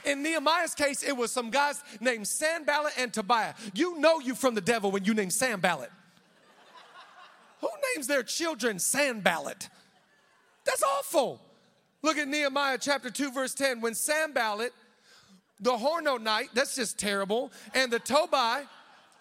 In 0.03 0.21
Nehemiah's 0.21 0.75
case, 0.75 1.03
it 1.03 1.13
was 1.13 1.31
some 1.31 1.49
guys 1.49 1.81
named 1.99 2.27
Sanballat 2.27 2.93
and 2.97 3.13
Tobiah. 3.13 3.53
You 3.73 3.97
know 3.99 4.19
you 4.19 4.35
from 4.35 4.55
the 4.55 4.61
devil 4.61 4.91
when 4.91 5.03
you 5.03 5.13
name 5.13 5.31
Sanballat. 5.31 5.91
Who 7.61 7.69
names 7.95 8.07
their 8.07 8.23
children 8.23 8.77
Sanballat? 8.77 9.69
That's 10.65 10.83
awful. 10.83 11.41
Look 12.01 12.17
at 12.17 12.27
Nehemiah 12.27 12.77
chapter 12.79 13.09
2, 13.09 13.31
verse 13.31 13.55
10. 13.55 13.81
When 13.81 13.95
Sanballat, 13.95 14.73
the 15.59 15.71
Horonite, 15.71 16.49
that's 16.53 16.75
just 16.75 16.99
terrible, 16.99 17.51
and 17.73 17.91
the 17.91 17.99
Tobiah, 17.99 18.65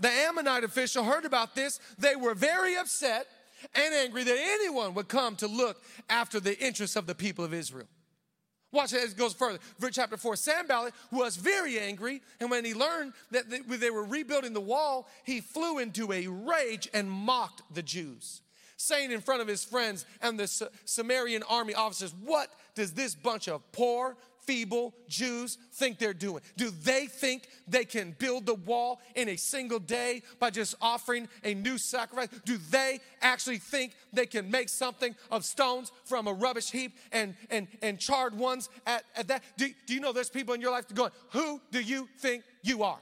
the 0.00 0.10
Ammonite 0.10 0.64
official, 0.64 1.04
heard 1.04 1.24
about 1.24 1.54
this, 1.54 1.80
they 1.98 2.16
were 2.16 2.34
very 2.34 2.76
upset 2.76 3.26
and 3.74 3.94
angry 3.94 4.24
that 4.24 4.36
anyone 4.38 4.92
would 4.94 5.08
come 5.08 5.36
to 5.36 5.46
look 5.46 5.82
after 6.10 6.40
the 6.40 6.58
interests 6.58 6.96
of 6.96 7.06
the 7.06 7.14
people 7.14 7.44
of 7.44 7.54
Israel. 7.54 7.86
Watch 8.74 8.92
it, 8.92 9.04
it 9.04 9.16
goes 9.16 9.32
further. 9.32 9.60
Verse 9.78 9.94
chapter 9.94 10.16
4 10.16 10.34
Sanballat 10.34 10.92
was 11.12 11.36
very 11.36 11.78
angry, 11.78 12.20
and 12.40 12.50
when 12.50 12.64
he 12.64 12.74
learned 12.74 13.12
that 13.30 13.44
they 13.48 13.90
were 13.90 14.04
rebuilding 14.04 14.52
the 14.52 14.60
wall, 14.60 15.08
he 15.22 15.40
flew 15.40 15.78
into 15.78 16.12
a 16.12 16.26
rage 16.26 16.88
and 16.92 17.08
mocked 17.08 17.62
the 17.72 17.82
Jews, 17.82 18.42
saying 18.76 19.12
in 19.12 19.20
front 19.20 19.42
of 19.42 19.46
his 19.46 19.64
friends 19.64 20.04
and 20.20 20.38
the 20.38 20.44
Samarian 20.86 21.42
army 21.48 21.72
officers, 21.74 22.12
What 22.24 22.48
does 22.74 22.92
this 22.92 23.14
bunch 23.14 23.46
of 23.46 23.62
poor, 23.70 24.16
feeble 24.46 24.94
Jews 25.08 25.58
think 25.72 25.98
they're 25.98 26.14
doing? 26.14 26.42
Do 26.56 26.70
they 26.70 27.06
think 27.06 27.48
they 27.66 27.84
can 27.84 28.14
build 28.18 28.46
the 28.46 28.54
wall 28.54 29.00
in 29.14 29.28
a 29.28 29.36
single 29.36 29.78
day 29.78 30.22
by 30.38 30.50
just 30.50 30.74
offering 30.80 31.28
a 31.42 31.54
new 31.54 31.78
sacrifice? 31.78 32.28
Do 32.44 32.58
they 32.70 33.00
actually 33.22 33.58
think 33.58 33.92
they 34.12 34.26
can 34.26 34.50
make 34.50 34.68
something 34.68 35.14
of 35.30 35.44
stones 35.44 35.92
from 36.04 36.26
a 36.26 36.32
rubbish 36.32 36.70
heap 36.70 36.96
and, 37.12 37.34
and, 37.50 37.68
and 37.82 37.98
charred 37.98 38.36
ones 38.36 38.68
at, 38.86 39.04
at 39.16 39.28
that? 39.28 39.42
Do, 39.56 39.68
do 39.86 39.94
you 39.94 40.00
know 40.00 40.12
there's 40.12 40.30
people 40.30 40.54
in 40.54 40.60
your 40.60 40.72
life 40.72 40.86
going, 40.94 41.12
Who 41.30 41.60
do 41.70 41.80
you 41.80 42.08
think 42.18 42.44
you 42.62 42.82
are? 42.82 42.98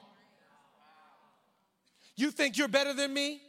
You 2.17 2.31
think 2.31 2.57
you're 2.57 2.69
better 2.69 2.93
than 2.93 3.13
me? 3.13 3.41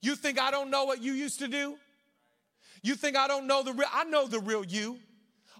You 0.00 0.14
think 0.14 0.40
I 0.40 0.50
don't 0.50 0.70
know 0.70 0.84
what 0.84 1.02
you 1.02 1.12
used 1.12 1.38
to 1.40 1.48
do? 1.48 1.76
You 2.82 2.94
think 2.94 3.16
I 3.16 3.26
don't 3.26 3.46
know 3.46 3.62
the 3.62 3.72
real? 3.72 3.88
I 3.92 4.04
know 4.04 4.26
the 4.26 4.40
real 4.40 4.64
you. 4.64 4.98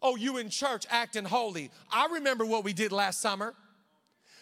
Oh, 0.03 0.17
you 0.17 0.39
in 0.39 0.51
church 0.51 0.87
acting 0.91 1.25
holy. 1.25 1.71
I 1.91 2.07
remember 2.13 2.45
what 2.45 2.65
we 2.65 2.73
did 2.73 2.93
last 2.93 3.21
summer. 3.21 3.55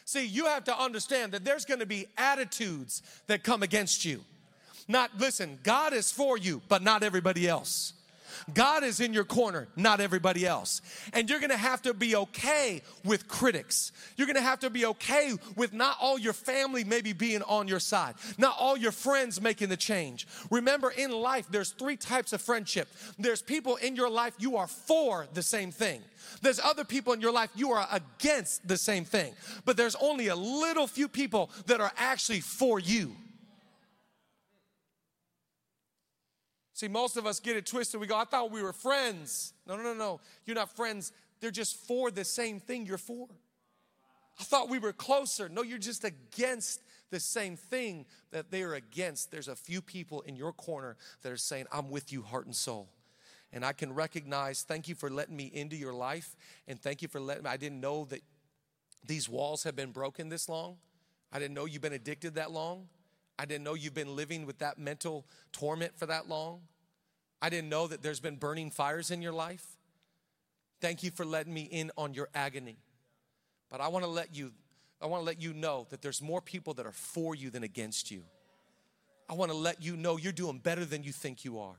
See, 0.05 0.25
you 0.27 0.47
have 0.47 0.65
to 0.65 0.79
understand 0.79 1.33
that 1.33 1.45
there's 1.45 1.65
going 1.65 1.81
to 1.81 1.87
be 1.87 2.07
attitudes 2.17 3.03
that 3.27 3.43
come 3.43 3.63
against 3.63 4.05
you. 4.05 4.23
Not, 4.89 5.11
listen, 5.19 5.59
God 5.65 5.93
is 5.93 6.13
for 6.13 6.39
you, 6.39 6.63
but 6.69 6.83
not 6.83 7.03
everybody 7.03 7.49
else. 7.49 7.93
God 8.53 8.85
is 8.85 9.01
in 9.01 9.13
your 9.13 9.25
corner, 9.25 9.69
not 9.77 10.01
everybody 10.01 10.47
else. 10.47 10.83
And 11.13 11.29
you're 11.29 11.41
gonna 11.41 11.57
have 11.57 11.83
to 11.83 11.95
be 11.95 12.17
okay 12.17 12.83
with 13.05 13.29
critics. 13.29 13.93
You're 14.17 14.27
gonna 14.27 14.41
have 14.41 14.61
to 14.61 14.71
be 14.71 14.87
okay 14.87 15.33
with 15.57 15.73
not 15.73 15.97
all 16.01 16.19
your 16.19 16.33
family 16.33 16.85
maybe 16.85 17.13
being 17.13 17.43
on 17.43 17.69
your 17.69 17.81
side, 17.81 18.15
not 18.39 18.57
all 18.59 18.77
your 18.77 18.93
friends 18.93 19.41
making 19.41 19.69
the 19.69 19.77
change. 19.77 20.27
Remember, 20.51 20.91
in 20.91 21.11
life, 21.11 21.47
there's 21.51 21.71
three 21.71 21.97
types 21.97 22.33
of 22.33 22.41
friendship 22.41 22.89
there's 23.19 23.43
people 23.43 23.77
in 23.77 23.97
your 23.97 24.11
life 24.11 24.35
you 24.39 24.57
are 24.57 24.67
for 24.67 25.27
the 25.35 25.43
same 25.43 25.71
thing. 25.71 26.03
There's 26.43 26.61
other 26.61 26.85
people 26.85 27.13
in 27.13 27.21
your 27.21 27.33
life 27.33 27.51
you 27.55 27.73
are 27.73 27.87
against 27.91 28.67
the 28.67 28.77
same 28.77 29.05
thing. 29.05 29.33
But 29.65 29.77
there's 29.77 29.97
only 29.97 30.29
a 30.29 30.37
little 30.37 30.87
few 30.87 31.09
people 31.09 31.51
that 31.67 31.81
are 31.81 31.93
actually 31.97 32.41
for 32.41 32.79
you. 32.79 33.17
See, 36.77 36.89
most 36.89 37.17
of 37.17 37.25
us 37.25 37.41
get 37.41 37.57
it 37.57 37.65
twisted. 37.65 37.99
We 37.99 38.07
go, 38.07 38.19
I 38.19 38.25
thought 38.25 38.51
we 38.51 38.63
were 38.63 38.75
friends. 38.75 39.55
No, 39.67 39.79
no, 39.79 39.83
no, 39.83 39.95
no. 39.95 40.21
You're 40.45 40.57
not 40.57 40.77
friends. 40.77 41.11
They're 41.41 41.51
just 41.51 41.75
for 41.75 42.11
the 42.11 42.23
same 42.23 42.61
thing 42.61 42.85
you're 42.85 42.99
for. 42.99 43.29
I 44.39 44.45
thought 44.45 44.69
we 44.69 44.79
were 44.79 44.93
closer. 44.93 45.49
No, 45.49 45.63
you're 45.63 45.79
just 45.79 46.05
against 46.05 46.83
the 47.09 47.19
same 47.19 47.57
thing 47.57 48.05
that 48.31 48.51
they 48.51 48.63
are 48.63 48.75
against. 48.75 49.31
There's 49.31 49.49
a 49.49 49.57
few 49.57 49.81
people 49.81 50.21
in 50.21 50.37
your 50.37 50.53
corner 50.53 50.99
that 51.23 51.33
are 51.33 51.39
saying, 51.39 51.65
I'm 51.73 51.89
with 51.89 52.13
you, 52.13 52.21
heart 52.21 52.45
and 52.45 52.55
soul. 52.55 52.91
And 53.55 53.65
I 53.65 53.73
can 53.73 53.95
recognize, 53.95 54.61
thank 54.61 54.87
you 54.87 54.95
for 54.95 55.09
letting 55.09 55.35
me 55.35 55.47
into 55.47 55.77
your 55.77 55.95
life. 55.95 56.37
And 56.69 56.79
thank 56.79 57.01
you 57.01 57.09
for 57.09 57.21
letting 57.21 57.45
me, 57.45 57.49
I 57.49 57.57
didn't 57.57 57.81
know 57.81 58.05
that 58.11 58.21
these 59.03 59.31
walls 59.31 59.63
have 59.63 59.77
been 59.77 59.93
broken 59.93 60.29
this 60.29 60.47
long. 60.47 60.77
I 61.33 61.39
didn't 61.39 61.55
know 61.55 61.65
you've 61.65 61.81
been 61.81 61.95
addicted 61.95 62.35
that 62.35 62.51
long. 62.51 62.89
I 63.39 63.45
didn't 63.45 63.65
know 63.65 63.75
you've 63.75 63.95
been 63.95 64.17
living 64.17 64.47
with 64.47 64.59
that 64.59 64.79
mental 64.79 65.27
torment 65.53 65.99
for 65.99 66.07
that 66.07 66.29
long. 66.29 66.61
I 67.43 67.51
didn't 67.51 67.69
know 67.69 67.87
that 67.87 68.03
there's 68.03 68.21
been 68.21 68.37
burning 68.37 68.71
fires 68.71 69.11
in 69.11 69.21
your 69.21 69.33
life. 69.33 69.77
Thank 70.81 71.03
you 71.03 71.11
for 71.11 71.25
letting 71.25 71.53
me 71.53 71.63
in 71.63 71.91
on 71.97 72.15
your 72.15 72.29
agony. 72.35 72.79
But 73.71 73.81
I 73.81 73.89
want 73.89 74.05
to 74.05 74.11
let 74.11 74.35
you 74.35 74.53
I 75.01 75.07
want 75.07 75.21
to 75.21 75.27
let 75.27 75.43
you 75.43 75.53
know 75.53 75.87
that 75.91 76.01
there's 76.01 76.23
more 76.23 76.41
people 76.41 76.73
that 76.75 76.87
are 76.87 76.93
for 76.93 77.35
you 77.35 77.51
than 77.51 77.63
against 77.63 78.11
you. 78.11 78.23
I 79.29 79.35
want 79.35 79.51
to 79.51 79.57
let 79.57 79.83
you 79.83 79.95
know 79.97 80.17
you're 80.17 80.33
doing 80.33 80.59
better 80.59 80.87
than 80.87 81.03
you 81.03 81.13
think 81.13 81.45
you 81.45 81.59
are. 81.59 81.77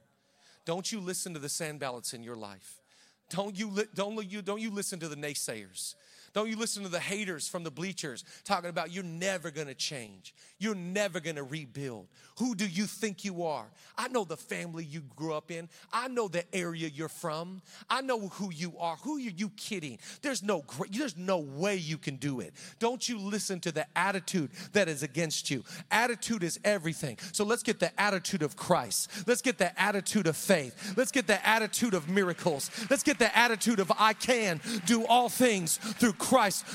Don't 0.66 0.92
you 0.92 1.00
listen 1.00 1.34
to 1.34 1.40
the 1.40 1.48
Sanballats 1.48 2.14
in 2.14 2.22
your 2.22 2.36
life. 2.36 2.82
Don't 3.30 3.58
you, 3.58 3.86
don't, 3.96 4.30
you, 4.30 4.42
don't 4.42 4.62
you 4.62 4.70
listen 4.70 5.00
to 5.00 5.08
the 5.08 5.16
naysayers. 5.16 5.96
Don't 6.38 6.50
you 6.50 6.56
listen 6.56 6.84
to 6.84 6.90
the 6.90 7.00
haters 7.00 7.48
from 7.48 7.64
the 7.64 7.72
bleachers 7.72 8.24
talking 8.44 8.70
about 8.70 8.92
you're 8.92 9.04
never 9.04 9.50
gonna 9.50 9.74
change. 9.74 10.36
You're 10.60 10.76
never 10.76 11.20
gonna 11.20 11.42
rebuild. 11.42 12.06
Who 12.38 12.54
do 12.54 12.68
you 12.68 12.86
think 12.86 13.26
you 13.26 13.42
are? 13.42 13.66
I 13.98 14.08
know 14.10 14.24
the 14.24 14.38
family 14.38 14.86
you 14.86 15.02
grew 15.16 15.34
up 15.34 15.50
in. 15.50 15.68
I 15.92 16.08
know 16.10 16.28
the 16.28 16.44
area 16.56 16.90
you're 16.94 17.10
from. 17.10 17.64
I 17.90 18.02
know 18.02 18.28
who 18.28 18.52
you 18.52 18.78
are. 18.78 18.98
Who 18.98 19.18
are 19.18 19.20
you 19.20 19.50
kidding? 19.58 19.98
There's 20.22 20.44
no 20.44 20.64
there's 20.92 21.18
no 21.18 21.40
way 21.40 21.78
you 21.78 21.98
can 21.98 22.18
do 22.18 22.40
it. 22.40 22.54
Don't 22.78 23.10
you 23.10 23.18
listen 23.18 23.60
to 23.62 23.72
the 23.72 23.88
attitude 23.96 24.52
that 24.74 24.88
is 24.88 25.02
against 25.02 25.50
you. 25.50 25.64
Attitude 25.90 26.44
is 26.44 26.60
everything. 26.64 27.18
So 27.32 27.46
let's 27.46 27.64
get 27.64 27.80
the 27.80 28.00
attitude 28.00 28.44
of 28.44 28.56
Christ. 28.56 29.10
Let's 29.26 29.42
get 29.42 29.58
the 29.58 29.82
attitude 29.82 30.28
of 30.28 30.38
faith. 30.38 30.94
Let's 30.96 31.12
get 31.12 31.26
the 31.26 31.44
attitude 31.44 31.96
of 31.96 32.08
miracles. 32.08 32.70
Let's 32.92 33.02
get 33.02 33.18
the 33.18 33.36
attitude 33.36 33.80
of 33.80 33.92
I 33.98 34.14
can 34.14 34.62
do 34.86 35.04
all 35.08 35.30
things 35.30 35.78
through 35.78 36.14
Christ 36.14 36.27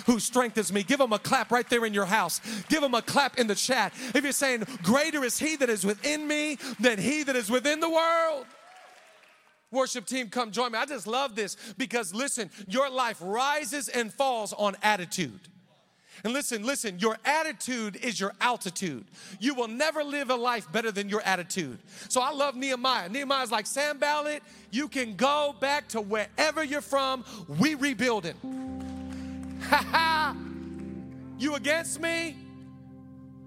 who 0.06 0.18
strengthens 0.18 0.72
me. 0.72 0.82
Give 0.82 0.98
them 0.98 1.12
a 1.12 1.18
clap 1.18 1.50
right 1.50 1.68
there 1.68 1.84
in 1.84 1.94
your 1.94 2.06
house. 2.06 2.40
Give 2.68 2.80
them 2.80 2.94
a 2.94 3.02
clap 3.02 3.38
in 3.38 3.46
the 3.46 3.54
chat. 3.54 3.92
If 4.14 4.22
you're 4.22 4.32
saying, 4.32 4.64
Greater 4.82 5.24
is 5.24 5.38
He 5.38 5.56
that 5.56 5.70
is 5.70 5.84
within 5.84 6.26
me 6.26 6.58
than 6.80 6.98
He 6.98 7.22
that 7.24 7.36
is 7.36 7.50
within 7.50 7.80
the 7.80 7.90
world. 7.90 8.46
Worship 9.70 10.04
team, 10.04 10.28
come 10.28 10.50
join 10.50 10.72
me. 10.72 10.78
I 10.78 10.84
just 10.84 11.06
love 11.06 11.34
this 11.34 11.56
because 11.78 12.14
listen, 12.14 12.50
your 12.68 12.90
life 12.90 13.16
rises 13.20 13.88
and 13.88 14.12
falls 14.12 14.52
on 14.52 14.76
attitude. 14.82 15.40
And 16.24 16.32
listen, 16.32 16.62
listen, 16.62 16.98
your 16.98 17.16
attitude 17.24 17.96
is 17.96 18.20
your 18.20 18.32
altitude. 18.40 19.04
You 19.40 19.54
will 19.54 19.68
never 19.68 20.04
live 20.04 20.30
a 20.30 20.36
life 20.36 20.70
better 20.70 20.92
than 20.92 21.08
your 21.08 21.22
attitude. 21.22 21.78
So 22.08 22.20
I 22.20 22.32
love 22.32 22.54
Nehemiah. 22.54 23.08
Nehemiah's 23.08 23.50
like 23.50 23.66
Sanballat, 23.66 24.42
you 24.70 24.88
can 24.88 25.16
go 25.16 25.54
back 25.58 25.88
to 25.88 26.00
wherever 26.00 26.62
you're 26.62 26.80
from. 26.80 27.24
We 27.58 27.74
rebuilding. 27.74 28.81
you 31.38 31.54
against 31.54 32.00
me? 32.00 32.36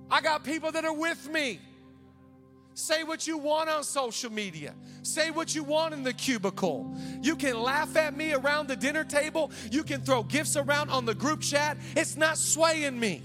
I 0.10 0.22
got 0.22 0.44
people 0.44 0.72
that 0.72 0.86
are 0.86 0.94
with 0.94 1.30
me. 1.30 1.60
Say 2.74 3.04
what 3.04 3.26
you 3.26 3.38
want 3.38 3.70
on 3.70 3.84
social 3.84 4.32
media. 4.32 4.74
Say 5.02 5.32
what 5.32 5.56
you 5.56 5.64
want 5.64 5.94
in 5.94 6.04
the 6.04 6.12
cubicle. 6.12 6.94
You 7.22 7.38
can 7.38 7.62
laugh 7.62 7.96
at 7.96 8.16
me 8.16 8.34
around 8.34 8.68
the 8.68 8.76
dinner 8.76 9.06
table. 9.06 9.52
You 9.72 9.84
can 9.84 10.02
throw 10.02 10.24
gifts 10.24 10.58
around 10.58 10.90
on 10.90 11.06
the 11.06 11.16
group 11.16 11.40
chat. 11.42 11.78
It's 11.96 12.18
not 12.18 12.38
swaying 12.38 13.00
me. 13.00 13.22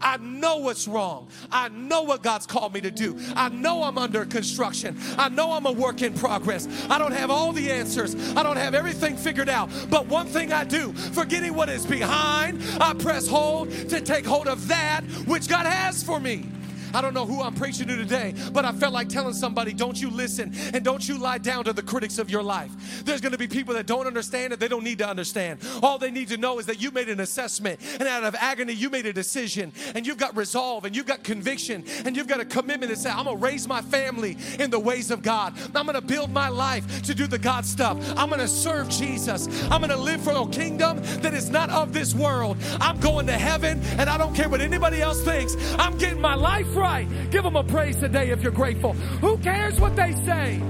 I 0.00 0.16
know 0.18 0.58
what's 0.58 0.88
wrong. 0.88 1.28
I 1.50 1.68
know 1.68 2.02
what 2.02 2.22
God's 2.22 2.46
called 2.46 2.74
me 2.74 2.80
to 2.82 2.90
do. 2.90 3.18
I 3.34 3.48
know 3.48 3.82
I'm 3.82 3.98
under 3.98 4.24
construction. 4.24 4.96
I 5.16 5.28
know 5.28 5.52
I'm 5.52 5.66
a 5.66 5.72
work 5.72 6.02
in 6.02 6.14
progress. 6.14 6.68
I 6.88 6.98
don't 6.98 7.12
have 7.12 7.30
all 7.30 7.52
the 7.52 7.70
answers. 7.70 8.14
I 8.36 8.42
don't 8.42 8.56
have 8.56 8.74
everything 8.74 9.16
figured 9.16 9.48
out. 9.48 9.70
But 9.90 10.06
one 10.06 10.26
thing 10.26 10.52
I 10.52 10.64
do, 10.64 10.92
forgetting 10.92 11.54
what 11.54 11.68
is 11.68 11.86
behind, 11.86 12.62
I 12.80 12.94
press 12.94 13.26
hold 13.26 13.70
to 13.70 14.00
take 14.00 14.26
hold 14.26 14.48
of 14.48 14.68
that 14.68 15.02
which 15.26 15.48
God 15.48 15.66
has 15.66 16.02
for 16.02 16.20
me. 16.20 16.46
I 16.94 17.00
don't 17.00 17.14
know 17.14 17.26
who 17.26 17.42
I'm 17.42 17.54
preaching 17.54 17.88
to 17.88 17.96
today, 17.96 18.34
but 18.52 18.64
I 18.64 18.72
felt 18.72 18.92
like 18.92 19.08
telling 19.08 19.34
somebody, 19.34 19.72
don't 19.72 20.00
you 20.00 20.10
listen 20.10 20.52
and 20.72 20.84
don't 20.84 21.06
you 21.08 21.18
lie 21.18 21.38
down 21.38 21.64
to 21.64 21.72
the 21.72 21.82
critics 21.82 22.18
of 22.18 22.30
your 22.30 22.42
life. 22.42 23.04
There's 23.04 23.20
going 23.20 23.32
to 23.32 23.38
be 23.38 23.48
people 23.48 23.74
that 23.74 23.86
don't 23.86 24.06
understand 24.06 24.52
and 24.52 24.60
they 24.60 24.68
don't 24.68 24.84
need 24.84 24.98
to 24.98 25.08
understand. 25.08 25.60
All 25.82 25.98
they 25.98 26.10
need 26.10 26.28
to 26.28 26.36
know 26.36 26.58
is 26.58 26.66
that 26.66 26.80
you 26.80 26.90
made 26.90 27.08
an 27.08 27.20
assessment 27.20 27.80
and 27.98 28.08
out 28.08 28.24
of 28.24 28.34
agony, 28.36 28.72
you 28.72 28.90
made 28.90 29.06
a 29.06 29.12
decision 29.12 29.72
and 29.94 30.06
you've 30.06 30.18
got 30.18 30.36
resolve 30.36 30.84
and 30.84 30.96
you've 30.96 31.06
got 31.06 31.22
conviction 31.22 31.84
and 32.04 32.16
you've 32.16 32.28
got 32.28 32.40
a 32.40 32.44
commitment 32.44 32.90
to 32.90 32.96
say, 32.96 33.10
I'm 33.10 33.24
going 33.24 33.38
to 33.38 33.44
raise 33.44 33.68
my 33.68 33.82
family 33.82 34.36
in 34.58 34.70
the 34.70 34.78
ways 34.78 35.10
of 35.10 35.22
God. 35.22 35.54
I'm 35.74 35.86
going 35.86 35.94
to 35.94 36.00
build 36.00 36.30
my 36.30 36.48
life 36.48 37.02
to 37.02 37.14
do 37.14 37.26
the 37.26 37.38
God 37.38 37.64
stuff. 37.66 37.98
I'm 38.16 38.28
going 38.28 38.40
to 38.40 38.48
serve 38.48 38.88
Jesus. 38.88 39.48
I'm 39.70 39.80
going 39.80 39.90
to 39.90 39.96
live 39.96 40.22
for 40.22 40.32
a 40.32 40.46
kingdom 40.48 41.00
that 41.20 41.34
is 41.34 41.50
not 41.50 41.70
of 41.70 41.92
this 41.92 42.14
world. 42.14 42.56
I'm 42.80 42.98
going 43.00 43.26
to 43.26 43.32
heaven 43.32 43.80
and 43.98 44.08
I 44.08 44.18
don't 44.18 44.34
care 44.34 44.48
what 44.48 44.60
anybody 44.60 45.02
else 45.02 45.22
thinks. 45.22 45.56
I'm 45.78 45.98
getting 45.98 46.20
my 46.20 46.34
life 46.34 46.74
right 46.74 46.85
right. 46.86 47.30
Give 47.30 47.42
them 47.42 47.56
a 47.56 47.64
praise 47.64 47.96
today 47.96 48.30
if 48.30 48.42
you're 48.42 48.52
grateful. 48.52 48.92
Who 49.24 49.38
cares 49.38 49.80
what 49.80 49.96
they 49.96 50.12
say? 50.24 50.60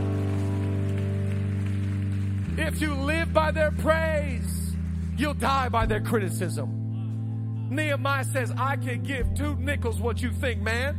If 2.58 2.80
you 2.80 2.94
live 2.94 3.32
by 3.32 3.50
their 3.50 3.70
praise, 3.70 4.74
you'll 5.16 5.34
die 5.34 5.68
by 5.68 5.84
their 5.86 6.00
criticism. 6.00 7.68
Nehemiah 7.70 8.24
says, 8.24 8.50
I 8.56 8.76
can 8.76 9.02
give 9.02 9.34
two 9.34 9.56
nickels 9.56 10.00
what 10.00 10.22
you 10.22 10.30
think, 10.30 10.62
man. 10.62 10.96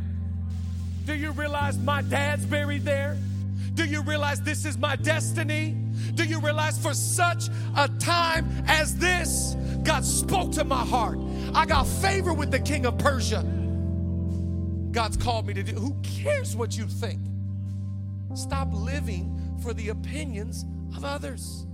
Do 1.04 1.14
you 1.14 1.32
realize 1.32 1.78
my 1.78 2.02
dad's 2.02 2.44
buried 2.44 2.84
there? 2.84 3.16
Do 3.74 3.84
you 3.84 4.02
realize 4.02 4.40
this 4.42 4.64
is 4.64 4.78
my 4.78 4.96
destiny? 4.96 5.74
Do 6.14 6.24
you 6.24 6.40
realize 6.40 6.78
for 6.78 6.94
such 6.94 7.48
a 7.76 7.88
time 7.98 8.46
as 8.66 8.96
this, 8.96 9.56
God 9.82 10.04
spoke 10.04 10.52
to 10.52 10.64
my 10.64 10.84
heart? 10.84 11.18
I 11.54 11.64
got 11.66 11.86
favor 11.86 12.34
with 12.34 12.50
the 12.50 12.60
king 12.60 12.86
of 12.86 12.98
Persia. 12.98 13.57
God's 14.98 15.16
called 15.16 15.46
me 15.46 15.54
to 15.54 15.62
do. 15.62 15.74
Who 15.74 15.94
cares 16.02 16.56
what 16.56 16.76
you 16.76 16.84
think? 16.84 17.20
Stop 18.34 18.66
living 18.72 19.56
for 19.62 19.72
the 19.72 19.90
opinions 19.90 20.64
of 20.96 21.04
others. 21.04 21.66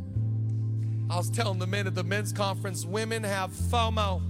I 1.08 1.16
was 1.16 1.30
telling 1.30 1.58
the 1.58 1.66
men 1.66 1.86
at 1.86 1.94
the 1.94 2.04
men's 2.04 2.34
conference 2.34 2.84
women 2.84 3.24
have 3.24 3.50
FOMO, 3.50 4.20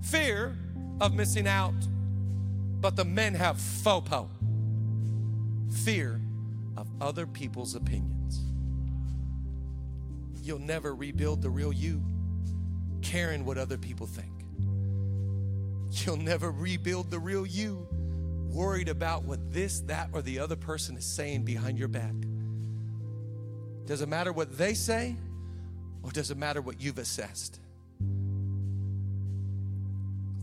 fear 0.00 0.56
of 1.00 1.12
missing 1.14 1.48
out, 1.48 1.74
but 2.80 2.94
the 2.94 3.04
men 3.04 3.34
have 3.34 3.56
FOPO, 3.56 4.28
fear 5.84 6.20
of 6.76 6.86
other 7.00 7.26
people's 7.26 7.74
opinions. 7.74 8.44
You'll 10.40 10.60
never 10.60 10.94
rebuild 10.94 11.42
the 11.42 11.50
real 11.50 11.72
you 11.72 12.00
caring 13.02 13.44
what 13.44 13.58
other 13.58 13.76
people 13.76 14.06
think. 14.06 14.33
You'll 15.94 16.16
never 16.16 16.50
rebuild 16.50 17.10
the 17.10 17.18
real 17.18 17.46
you 17.46 17.86
worried 18.54 18.88
about 18.88 19.24
what 19.24 19.52
this, 19.52 19.80
that, 19.80 20.08
or 20.12 20.22
the 20.22 20.38
other 20.38 20.56
person 20.56 20.96
is 20.96 21.04
saying 21.04 21.44
behind 21.44 21.78
your 21.78 21.88
back. 21.88 22.14
Does 23.86 24.00
it 24.00 24.08
matter 24.08 24.32
what 24.32 24.56
they 24.56 24.74
say, 24.74 25.16
or 26.02 26.10
does 26.10 26.30
it 26.30 26.38
matter 26.38 26.60
what 26.62 26.80
you've 26.80 26.98
assessed? 26.98 27.60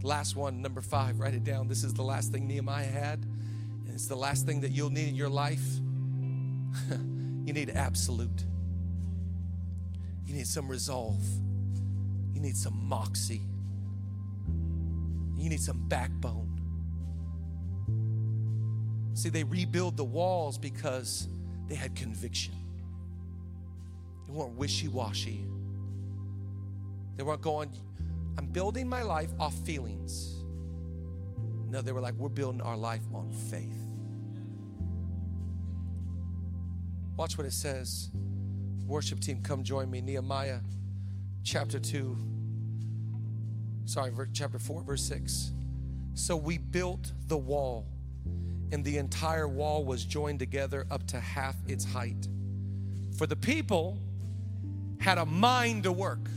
Last 0.04 0.36
one, 0.36 0.62
number 0.62 0.82
five, 0.82 1.20
write 1.20 1.34
it 1.34 1.44
down. 1.44 1.68
This 1.68 1.84
is 1.84 1.94
the 1.94 2.04
last 2.04 2.32
thing 2.32 2.48
Nehemiah 2.48 2.86
had, 2.86 3.20
and 3.20 3.94
it's 3.94 4.08
the 4.08 4.16
last 4.16 4.46
thing 4.46 4.62
that 4.62 4.72
you'll 4.72 4.90
need 4.90 5.10
in 5.10 5.16
your 5.16 5.30
life. 5.30 5.66
you 6.90 7.54
need 7.54 7.70
absolute. 7.70 8.46
You 10.26 10.34
need 10.34 10.48
some 10.48 10.68
resolve. 10.68 11.24
You 12.34 12.42
need 12.42 12.58
some 12.58 12.88
moxie. 12.88 13.42
You 15.41 15.49
need 15.49 15.60
some 15.60 15.88
backbone. 15.88 16.62
See, 19.15 19.30
they 19.30 19.43
rebuild 19.43 19.97
the 19.97 20.04
walls 20.04 20.60
because 20.60 21.27
they 21.67 21.73
had 21.73 21.95
conviction. 21.95 22.54
They 24.27 24.34
weren't 24.34 24.54
wishy 24.54 24.88
washy. 24.88 25.47
They 27.17 27.23
weren't 27.23 27.41
going, 27.41 27.71
I'm 28.38 28.45
building 28.45 28.88
my 28.88 29.01
life 29.01 29.32
off 29.39 29.56
feelings. 29.65 30.43
No, 31.69 31.82
they 31.82 31.91
were 31.91 32.01
like, 32.01 32.13
we're 32.15 32.30
building 32.30 32.62
our 32.62 32.77
life 32.77 33.01
on 33.12 33.32
faith. 33.32 33.80
Watch 37.17 37.36
what 37.38 37.47
it 37.47 37.54
says. 37.54 38.12
Worship 38.86 39.19
team, 39.19 39.41
come 39.41 39.63
join 39.63 39.89
me. 39.89 40.01
Nehemiah 40.01 40.60
chapter 41.43 41.80
2 41.80 42.31
sorry, 43.86 44.12
chapter 44.34 44.60
4, 44.60 44.84
verse 44.84 45.04
6. 45.04 45.52
So 46.13 46.36
we 46.36 46.58
built 46.58 47.12
the 47.28 47.38
wall, 47.38 47.88
and 48.72 48.84
the 48.84 48.98
entire 48.98 49.48
wall 49.48 49.86
was 49.86 50.06
joined 50.06 50.39
together 50.39 50.86
up 50.91 51.08
to 51.08 51.20
half 51.20 51.56
its 51.67 51.86
height. 51.86 52.28
For 53.17 53.28
the 53.28 53.36
people 53.36 53.98
had 55.00 55.17
a 55.17 55.26
mind 55.26 55.84
to 55.84 55.91
work. 55.91 56.30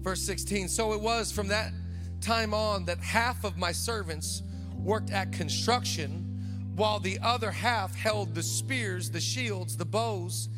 Verse 0.00 0.22
16 0.22 0.68
So 0.68 0.92
it 0.92 1.00
was 1.00 1.30
from 1.30 1.48
that 1.48 1.72
time 2.20 2.52
on 2.52 2.84
that 2.86 2.98
half 2.98 3.44
of 3.44 3.56
my 3.56 3.72
servants 3.72 4.42
worked 4.74 5.10
at 5.10 5.32
construction, 5.32 6.72
while 6.74 7.00
the 7.00 7.18
other 7.20 7.50
half 7.50 7.94
held 7.94 8.34
the 8.34 8.42
spears, 8.42 9.10
the 9.10 9.20
shields, 9.20 9.76
the 9.76 9.84
bows, 9.84 10.48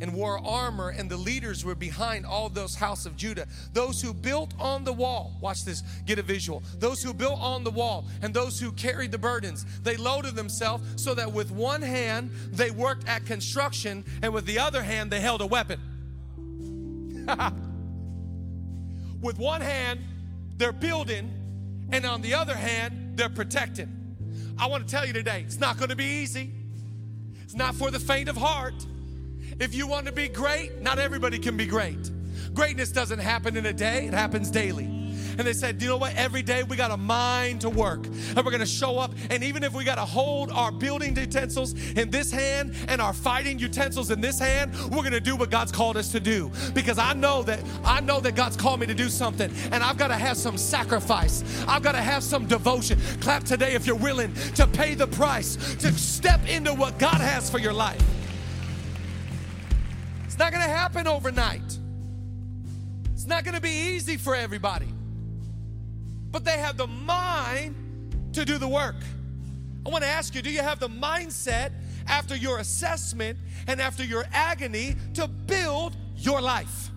and 0.00 0.14
wore 0.14 0.38
armor, 0.46 0.90
and 0.90 1.10
the 1.10 1.16
leaders 1.16 1.64
were 1.64 1.74
behind 1.74 2.24
all 2.26 2.48
those 2.48 2.74
house 2.74 3.06
of 3.06 3.16
Judah. 3.16 3.46
Those 3.72 4.00
who 4.00 4.12
built 4.14 4.54
on 4.58 4.84
the 4.84 4.92
wall, 4.92 5.36
watch 5.40 5.64
this, 5.64 5.82
get 6.06 6.18
a 6.18 6.22
visual. 6.22 6.62
Those 6.78 7.02
who 7.02 7.12
built 7.14 7.40
on 7.40 7.64
the 7.64 7.70
wall 7.70 8.06
and 8.22 8.32
those 8.32 8.58
who 8.58 8.72
carried 8.72 9.12
the 9.12 9.18
burdens, 9.18 9.64
they 9.82 9.96
loaded 9.96 10.34
themselves 10.34 11.02
so 11.02 11.14
that 11.14 11.32
with 11.32 11.50
one 11.50 11.82
hand 11.82 12.30
they 12.52 12.70
worked 12.70 13.08
at 13.08 13.26
construction, 13.26 14.04
and 14.22 14.32
with 14.32 14.46
the 14.46 14.58
other 14.58 14.82
hand 14.82 15.10
they 15.10 15.20
held 15.20 15.40
a 15.40 15.46
weapon. 15.46 15.80
with 19.20 19.38
one 19.38 19.60
hand 19.60 20.00
they're 20.56 20.72
building, 20.72 21.30
and 21.92 22.04
on 22.04 22.22
the 22.22 22.34
other 22.34 22.54
hand 22.54 23.12
they're 23.16 23.28
protecting. 23.28 23.96
I 24.58 24.66
want 24.66 24.86
to 24.86 24.90
tell 24.90 25.06
you 25.06 25.12
today, 25.12 25.42
it's 25.46 25.58
not 25.58 25.78
going 25.78 25.88
to 25.88 25.96
be 25.96 26.04
easy. 26.22 26.50
It's 27.42 27.54
not 27.54 27.74
for 27.74 27.90
the 27.90 27.98
faint 27.98 28.28
of 28.28 28.36
heart. 28.36 28.74
If 29.60 29.74
you 29.74 29.86
want 29.86 30.06
to 30.06 30.12
be 30.12 30.26
great, 30.26 30.80
not 30.80 30.98
everybody 30.98 31.38
can 31.38 31.54
be 31.54 31.66
great. 31.66 32.10
Greatness 32.54 32.90
doesn't 32.90 33.18
happen 33.18 33.58
in 33.58 33.66
a 33.66 33.74
day, 33.74 34.06
it 34.06 34.14
happens 34.14 34.50
daily. 34.50 34.84
And 34.84 35.46
they 35.46 35.52
said, 35.52 35.80
you 35.80 35.88
know 35.88 35.98
what? 35.98 36.14
Every 36.16 36.42
day 36.42 36.62
we 36.62 36.76
got 36.76 36.90
a 36.90 36.96
mind 36.96 37.60
to 37.60 37.70
work. 37.70 38.06
And 38.06 38.36
we're 38.36 38.50
going 38.50 38.60
to 38.60 38.66
show 38.66 38.98
up. 38.98 39.12
And 39.30 39.44
even 39.44 39.62
if 39.62 39.74
we 39.74 39.84
got 39.84 39.94
to 39.94 40.04
hold 40.04 40.50
our 40.50 40.72
building 40.72 41.14
utensils 41.16 41.74
in 41.92 42.10
this 42.10 42.30
hand 42.30 42.74
and 42.88 43.00
our 43.00 43.12
fighting 43.12 43.58
utensils 43.58 44.10
in 44.10 44.20
this 44.20 44.38
hand, 44.38 44.74
we're 44.90 45.02
going 45.02 45.12
to 45.12 45.20
do 45.20 45.36
what 45.36 45.50
God's 45.50 45.72
called 45.72 45.96
us 45.96 46.10
to 46.12 46.20
do. 46.20 46.50
Because 46.74 46.98
I 46.98 47.12
know 47.12 47.42
that 47.44 47.60
I 47.84 48.00
know 48.00 48.20
that 48.20 48.34
God's 48.34 48.56
called 48.56 48.80
me 48.80 48.86
to 48.86 48.94
do 48.94 49.08
something. 49.08 49.50
And 49.72 49.82
I've 49.82 49.98
got 49.98 50.08
to 50.08 50.16
have 50.16 50.36
some 50.36 50.56
sacrifice. 50.58 51.44
I've 51.68 51.82
got 51.82 51.92
to 51.92 52.02
have 52.02 52.22
some 52.22 52.46
devotion. 52.46 52.98
Clap 53.20 53.44
today 53.44 53.72
if 53.72 53.86
you're 53.86 53.96
willing 53.96 54.34
to 54.56 54.66
pay 54.66 54.94
the 54.94 55.06
price, 55.06 55.56
to 55.76 55.92
step 55.92 56.46
into 56.48 56.74
what 56.74 56.98
God 56.98 57.20
has 57.20 57.48
for 57.48 57.58
your 57.58 57.74
life 57.74 58.02
not 60.40 60.52
going 60.52 60.64
to 60.64 60.70
happen 60.70 61.06
overnight. 61.06 61.78
It's 63.12 63.26
not 63.26 63.44
going 63.44 63.54
to 63.54 63.60
be 63.60 63.92
easy 63.92 64.16
for 64.16 64.34
everybody. 64.34 64.88
But 66.30 66.46
they 66.46 66.56
have 66.58 66.78
the 66.78 66.86
mind 66.86 67.74
to 68.32 68.46
do 68.46 68.56
the 68.56 68.66
work. 68.66 68.96
I 69.84 69.90
want 69.90 70.02
to 70.02 70.08
ask 70.08 70.34
you 70.34 70.40
do 70.40 70.50
you 70.50 70.62
have 70.62 70.80
the 70.80 70.88
mindset 70.88 71.72
after 72.06 72.34
your 72.34 72.58
assessment 72.58 73.38
and 73.66 73.82
after 73.82 74.02
your 74.02 74.24
agony 74.32 74.96
to 75.14 75.28
build 75.28 75.94
your 76.16 76.40
life? 76.40 76.90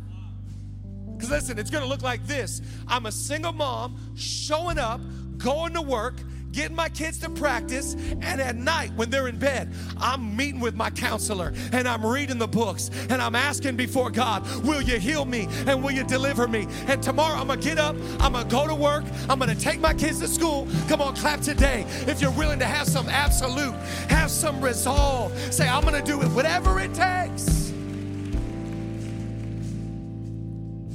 Because 1.14 1.30
listen, 1.30 1.60
it's 1.60 1.70
going 1.70 1.84
to 1.84 1.90
look 1.90 2.02
like 2.02 2.26
this 2.26 2.62
I'm 2.88 3.08
a 3.08 3.12
single 3.12 3.52
mom 3.52 4.16
showing 4.16 4.80
up, 4.80 5.02
going 5.38 5.74
to 5.74 5.82
work, 5.82 6.16
getting 6.54 6.76
my 6.76 6.88
kids 6.88 7.18
to 7.20 7.30
practice, 7.30 7.96
and 8.22 8.40
at 8.40 8.56
night 8.56 8.92
when 8.96 9.10
they're 9.10 9.28
in 9.28 9.38
bed, 9.38 9.74
I'm 9.98 10.36
meeting 10.38 10.62
with 10.62 10.76
my 10.76 10.90
counselor 10.90 11.52
and 11.72 11.88
I'm 11.88 12.06
reading 12.06 12.38
the 12.38 12.48
books 12.48 12.90
and 13.10 13.22
I'm 13.22 13.36
asking 13.36 13.76
before 13.76 14.10
God, 14.10 14.44
Will 14.64 14.82
you 14.82 15.00
heal 15.00 15.26
me 15.26 15.48
and 15.68 15.84
will 15.84 15.92
you 15.92 16.04
deliver 16.04 16.48
me? 16.48 16.68
And 16.88 17.02
tomorrow 17.02 17.38
I'm 17.38 17.48
gonna 17.48 17.62
get 17.62 17.78
up, 17.78 17.96
I'm 18.20 18.34
gonna 18.34 18.50
go 18.50 18.68
to 18.68 18.76
work, 18.76 19.04
I'm 19.30 19.40
gonna 19.40 19.56
take 19.56 19.80
my 19.80 19.94
kids 19.94 20.20
to 20.20 20.28
school. 20.28 20.68
Come 20.88 21.02
on, 21.02 21.16
clap 21.16 21.42
today. 21.42 21.86
If 22.08 22.22
you're 22.22 22.32
willing 22.32 22.60
to 22.60 22.66
have 22.66 22.88
some 22.88 23.10
absolute, 23.10 23.74
have 24.10 24.30
some 24.30 24.62
resolve, 24.62 25.38
say, 25.52 25.68
I'm 25.68 25.84
gonna 25.84 26.04
do 26.04 26.22
it, 26.22 26.28
whatever 26.30 26.80
it 26.80 26.94
takes. 26.94 27.72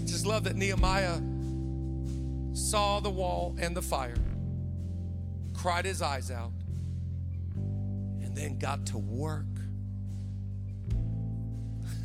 Just 0.05 0.25
love 0.25 0.45
that 0.45 0.57
Nehemiah 0.57 1.21
saw 2.53 3.01
the 3.01 3.11
wall 3.11 3.57
and 3.59 3.77
the 3.77 3.83
fire, 3.83 4.15
cried 5.59 5.85
his 5.85 6.01
eyes 6.01 6.31
out, 6.31 6.53
and 7.57 8.35
then 8.37 8.59
got 8.59 8.87
to 8.87 8.97
work. 8.97 9.45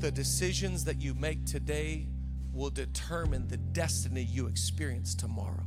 the 0.00 0.10
decisions 0.10 0.82
that 0.84 1.00
you 1.00 1.14
make 1.14 1.46
today 1.46 2.08
will 2.52 2.70
determine 2.70 3.46
the 3.46 3.56
destiny 3.56 4.22
you 4.22 4.48
experience 4.48 5.14
tomorrow. 5.14 5.64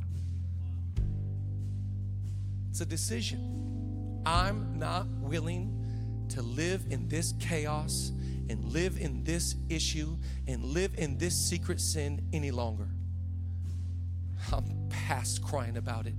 It's 2.68 2.82
a 2.82 2.86
decision. 2.86 4.20
I'm 4.26 4.78
not 4.78 5.06
willing 5.06 6.26
to 6.28 6.42
live 6.42 6.84
in 6.90 7.08
this 7.08 7.32
chaos 7.40 8.12
and 8.50 8.62
live 8.66 8.98
in 8.98 9.24
this 9.24 9.54
issue 9.70 10.18
and 10.46 10.62
live 10.62 10.92
in 10.98 11.16
this 11.16 11.34
secret 11.34 11.80
sin 11.80 12.20
any 12.34 12.50
longer. 12.50 12.88
I'm 14.52 14.77
past 15.08 15.42
crying 15.42 15.78
about 15.78 16.06
it. 16.06 16.12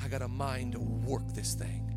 I 0.00 0.06
got 0.06 0.22
a 0.22 0.28
mind 0.28 0.74
to 0.74 0.78
work 0.78 1.26
this 1.34 1.54
thing. 1.54 1.92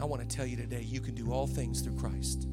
I 0.00 0.04
want 0.04 0.22
to 0.22 0.36
tell 0.36 0.46
you 0.46 0.56
today 0.56 0.82
you 0.82 1.00
can 1.00 1.16
do 1.16 1.32
all 1.32 1.48
things 1.48 1.80
through 1.80 1.96
Christ. 1.96 2.46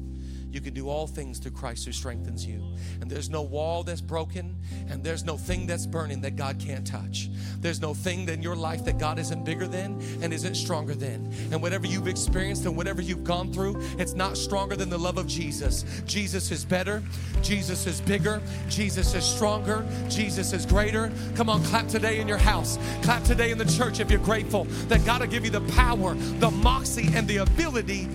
You 0.50 0.60
can 0.60 0.74
do 0.74 0.88
all 0.88 1.06
things 1.06 1.38
through 1.38 1.52
Christ 1.52 1.84
who 1.84 1.92
strengthens 1.92 2.46
you. 2.46 2.62
And 3.00 3.10
there's 3.10 3.28
no 3.28 3.42
wall 3.42 3.82
that's 3.82 4.00
broken, 4.00 4.56
and 4.88 5.04
there's 5.04 5.24
no 5.24 5.36
thing 5.36 5.66
that's 5.66 5.86
burning 5.86 6.20
that 6.22 6.36
God 6.36 6.58
can't 6.58 6.86
touch. 6.86 7.28
There's 7.60 7.80
no 7.80 7.94
thing 7.94 8.28
in 8.28 8.42
your 8.42 8.56
life 8.56 8.84
that 8.84 8.98
God 8.98 9.18
isn't 9.18 9.44
bigger 9.44 9.66
than 9.66 10.00
and 10.22 10.32
isn't 10.32 10.54
stronger 10.54 10.94
than. 10.94 11.32
And 11.52 11.60
whatever 11.60 11.86
you've 11.86 12.08
experienced 12.08 12.64
and 12.64 12.76
whatever 12.76 13.02
you've 13.02 13.24
gone 13.24 13.52
through, 13.52 13.80
it's 13.98 14.14
not 14.14 14.36
stronger 14.36 14.76
than 14.76 14.88
the 14.88 14.98
love 14.98 15.18
of 15.18 15.26
Jesus. 15.26 15.84
Jesus 16.06 16.50
is 16.50 16.64
better, 16.64 17.02
Jesus 17.42 17.86
is 17.86 18.00
bigger, 18.00 18.40
Jesus 18.68 19.14
is 19.14 19.24
stronger, 19.24 19.86
Jesus 20.08 20.52
is 20.52 20.64
greater. 20.64 21.12
Come 21.34 21.50
on, 21.50 21.62
clap 21.64 21.88
today 21.88 22.20
in 22.20 22.28
your 22.28 22.38
house, 22.38 22.78
clap 23.02 23.22
today 23.24 23.50
in 23.50 23.58
the 23.58 23.64
church 23.64 24.00
if 24.00 24.10
you're 24.10 24.20
grateful 24.20 24.64
that 24.88 25.04
God 25.04 25.20
will 25.20 25.28
give 25.28 25.44
you 25.44 25.50
the 25.50 25.60
power, 25.72 26.14
the 26.14 26.50
moxie, 26.50 27.10
and 27.14 27.26
the 27.28 27.38
ability 27.38 28.08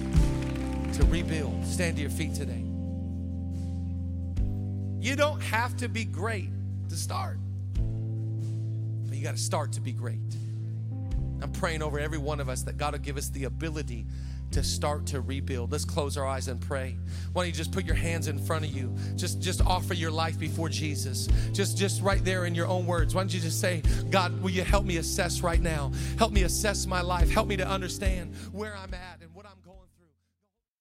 to 0.94 1.04
rebuild. 1.06 1.66
Stand 1.66 1.96
to 1.98 2.02
your 2.02 2.12
feet 2.12 2.36
today. 2.36 2.64
You 5.00 5.16
don't 5.16 5.42
have 5.42 5.76
to 5.78 5.90
be 5.90 6.06
great 6.06 6.50
to 6.90 6.96
start, 6.96 7.38
but 9.08 9.18
you 9.18 9.24
got 9.24 9.36
to 9.36 9.42
start 9.42 9.74
to 9.74 9.82
be 9.82 9.92
great. 9.92 10.20
I'm 11.42 11.52
praying 11.52 11.82
over 11.82 12.00
every 12.00 12.18
one 12.18 12.40
of 12.40 12.48
us 12.48 12.64
that 12.64 12.78
God 12.78 12.94
will 12.94 13.00
give 13.00 13.18
us 13.18 13.30
the 13.30 13.44
ability 13.44 14.06
to 14.52 14.64
start 14.64 15.06
to 15.08 15.20
rebuild. 15.20 15.72
Let's 15.72 15.84
close 15.84 16.16
our 16.16 16.26
eyes 16.26 16.48
and 16.48 16.62
pray. 16.62 16.96
Why 17.34 17.42
don't 17.42 17.48
you 17.48 17.54
just 17.54 17.72
put 17.72 17.86
your 17.86 17.96
hands 17.96 18.28
in 18.28 18.38
front 18.38 18.64
of 18.64 18.72
you? 18.72 18.96
Just 19.16 19.42
just 19.42 19.62
offer 19.66 19.94
your 19.94 20.12
life 20.12 20.40
before 20.40 20.70
Jesus. 20.70 21.28
Just 21.52 21.78
just 21.78 22.02
right 22.02 22.24
there 22.24 22.46
in 22.46 22.56
your 22.56 22.68
own 22.68 22.86
words. 22.86 23.16
Why 23.16 23.22
don't 23.22 23.34
you 23.34 23.42
just 23.42 23.60
say, 23.60 23.82
God, 24.10 24.42
will 24.42 24.52
you 24.52 24.64
help 24.64 24.86
me 24.86 24.98
assess 24.98 25.42
right 25.42 25.60
now? 25.60 25.92
Help 26.18 26.32
me 26.32 26.44
assess 26.44 26.86
my 26.86 27.02
life. 27.02 27.30
Help 27.30 27.48
me 27.48 27.58
to 27.58 27.68
understand 27.68 28.36
where 28.52 28.78
I'm 28.78 28.94
at 28.94 29.22